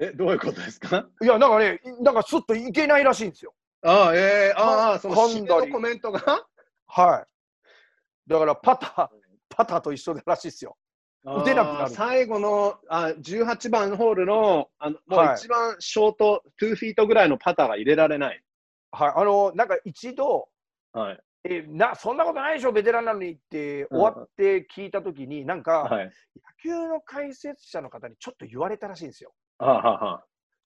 [0.00, 1.06] え、どういうことですか？
[1.22, 3.54] いや、なんかね、なんかスッといけないらしいんですよ。
[3.82, 6.46] ああ、えー、ああ、その噛んだり締めのコメントが？
[6.86, 8.30] はい。
[8.30, 9.08] だからパター、
[9.48, 10.76] パターと一緒らしいですよ。
[11.22, 18.42] 打てなくなる最後のあ18番ホールのあのもうはい一番ショート、2フィートぐらいのパターが入れられない。
[18.92, 19.12] はい。
[19.14, 20.48] あの、なんか一度、
[20.94, 21.20] はい。
[21.44, 26.04] えなそんなことないでしょ、ベテランなのにって終わって聞いたときに、なんか、はい。
[26.04, 26.10] 野
[26.62, 29.32] 球の解説者の方にちょっと言われたらしいんですよ。
[29.58, 30.24] はあ、はあはあ、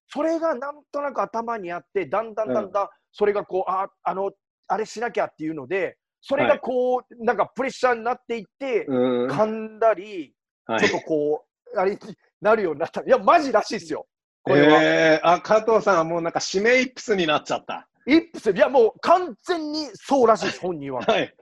[0.09, 4.33] それがなんとなく頭にあって、だんだんだんだん、それがこう、あ、あの、
[4.66, 9.27] あれしなきゃっていうので、それがこう、なんかプレッシャーになっていって、ん。
[9.27, 10.35] 噛んだり、
[10.66, 11.45] はいちょっとこ
[11.75, 11.99] う、あれに
[12.41, 13.03] なるようになった。
[13.03, 14.07] いや、マジらしいですよ。
[14.43, 14.83] これは。
[14.83, 17.87] えー、あ、加藤さんはもうなんか指名イップスになっちゃった。
[18.07, 21.02] イップス、いや、もう完全にそうらしいです、本人は。
[21.02, 21.34] はい。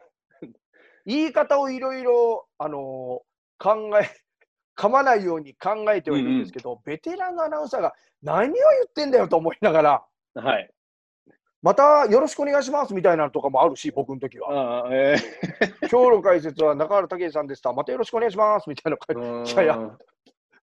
[1.04, 4.10] 言い方をいろいろ、あのー考え、
[4.76, 10.04] 噛まないように考えてはいるんですけど、ベテランのアナウンサーが何を言ってんだよと思いながら、
[10.34, 10.70] はい。
[11.62, 14.82] またよろしくお願いしますみたいなのとかもあるし、僕の時は。
[14.82, 15.16] あーえ
[15.88, 17.72] 今日の解説は中原武さんでした。
[17.72, 19.54] またよろしくお願いしますみたいな感ー、じ。
[19.54, 19.98] いやいや、う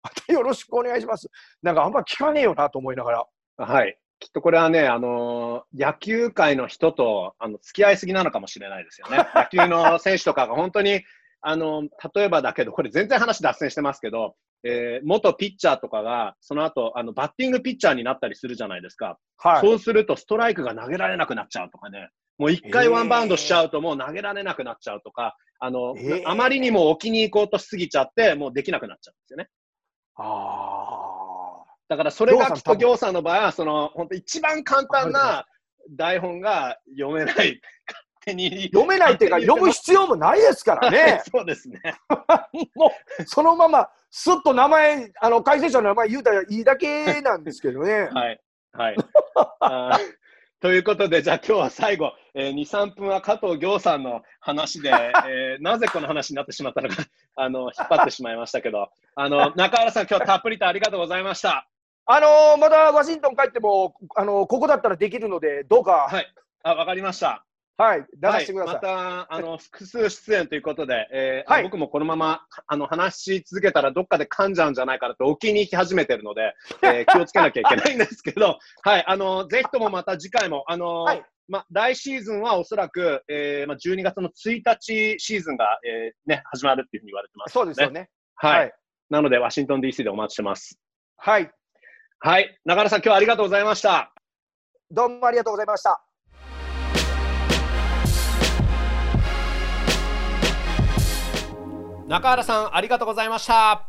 [0.02, 1.28] またよろしくお願いします。
[1.62, 3.26] なんかあんま聞かねえよなと思いながら。
[3.58, 3.96] はい。
[4.20, 9.18] きっとこれはね、あのー野球界の人とあの付き合いすぎなのかもしれないですよね。
[9.34, 11.02] 野球の選手とかが本当に、
[11.40, 11.82] あの
[12.14, 19.18] 例えばだけど、これ全然話脱線してますけど、えー元ピッチャーとかが、その後あのバッティングピッチャーになったりするじゃないですか。
[19.36, 19.60] はい。
[19.60, 22.08] そうするとストライクが投げられなくなっちゃうとかね。
[22.38, 29.48] もう一回えーワンバウンドしちゃうともう投げられなくなっちゃうとか、あの、えーあまりにも置きに行こうとしすぎちゃって、もうできなくなっちゃうんですよね。
[30.16, 31.07] あ
[31.88, 35.46] だからそれがきっと行行さんの場合は、その、本当一番簡単な
[35.90, 37.34] 台本が読めない。
[37.36, 37.60] 勝
[38.26, 38.64] 手に。
[38.64, 41.22] 読めないっていうか、読む必要もないですからね。
[41.32, 41.80] そうですね。
[42.74, 48.08] もう、そのまま、すっと名前、あの、解説者の名前言うたらいいだけなんですけどね。
[48.12, 48.40] はい。
[48.72, 48.96] はい。
[50.60, 56.96] ということで、じゃあ今日は最後、えー、2、3分は加藤行さんの話で、えーなぜこの話になってしまったのか、
[57.36, 61.68] あの、引っ張ってしまいましたけど、あの、中原さん、今日たっぷりとありがとうございました。
[62.10, 66.34] あのーまたワシントン帰っても、あのーここだったらできるので、どうか、はい。
[66.62, 67.44] あ、わかりました。
[67.76, 68.74] はい、出はいしてください。
[68.76, 87.90] また、あの、複数出演ということで、えーはい僕もこのまま、あの、話し続けたらどっかで噛んじゃうんじゃないかなとお気に入り始めてるので、えー 気をつけなきゃいけないんですけど、はい、あの、ぜひともまた次回も、あの、はいま、来シーズンはおそらく、えーま、12月の1日シーズンが、えーね、始まるっていうふうに言われてます、そうですよ。
[87.90, 88.08] ね。
[88.34, 88.60] はい。
[88.60, 88.72] はい
[89.10, 90.78] なので、ワシントン DC でお待ちしてます。
[91.16, 91.50] はい。
[92.20, 92.58] はい。
[92.64, 94.12] 中原さん、今日はありがとうございました。
[94.90, 96.02] どうもありがとうございました。
[102.08, 103.86] 中原さんありがとうございました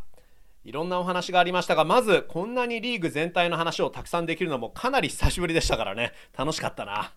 [0.62, 7.14] いろんなお話がありましたがまずこんなにリーグ全体の話をたくさんできるのもかなり久しぶりでしたからね楽しかったな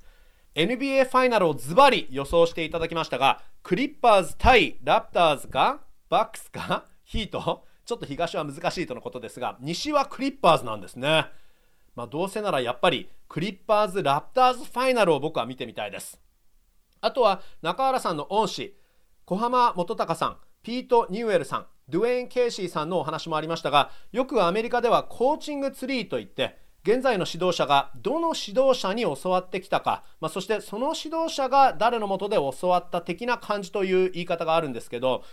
[0.55, 11.25] NBA ファイナルをズバリ予想していただきましたがクリッパーズ対ラプターズかバックスかヒートちょっと東は難しいとのことですが西はクリッパーズなんですね。
[11.95, 16.19] まあどうせならやっぱりクリッパーズラプターズファイナルを僕は見てみたいです。
[17.01, 18.75] あとは中原さんの恩師
[19.25, 35.23] 小浜元隆さんピート・ニューエルさんドゥエイン・ケイシーさんのお話もありましたがよくアメリカではコーチングツリーといって現在の指導者がどの指導者に教わってきたか、まあ、そしてその指導者が誰のもとで教わった的な感じという言い方があるんですけど、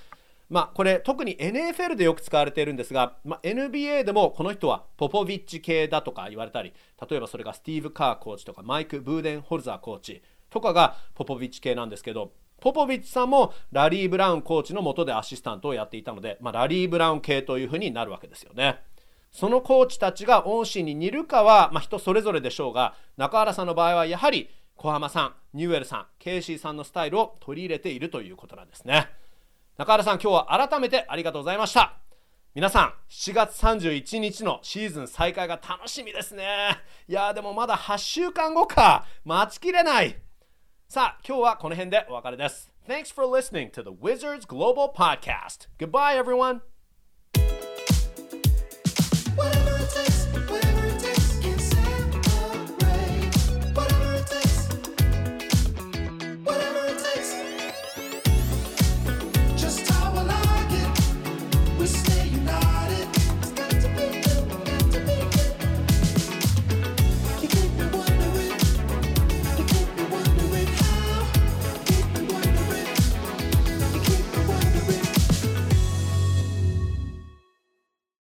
[0.51, 6.74] まあ、これ特に NFL でよく使われているんですが、まあ、NBA でもこの人はポポビッチ系だとか言われたり
[7.09, 18.80] 例えばそれがスティーブ・カーコーチとかマイク・ブーデンホルザーコーチとかがポポビッチ系なんですけどポポビッチさんもラリー・ブラウンコーチの下でアシスタントをやっていたので、まあ、ラリー・ブラウン系というふうになるわけですよね。
[19.32, 29.09] そのコーチたちが恩師に似るかは、まあ、人それぞれでしょうが中原さんの場合はやはり小浜さんニューエルさんケイシーさんのスタイルを取り入れているということなんですね
[29.81, 31.95] 中原さん今日は改めてありがとうございました。
[32.55, 36.45] 皆さん7月31日のシーズン再開が楽しみですね。
[37.09, 39.07] いやーでもまだ8週間後か。
[39.24, 40.20] 待ちきれない。
[40.87, 42.70] さあ今日はこの辺でお別れです。
[42.87, 45.68] Thanks for listening to the Wizards Global Podcast.
[45.78, 46.61] Goodbye everyone.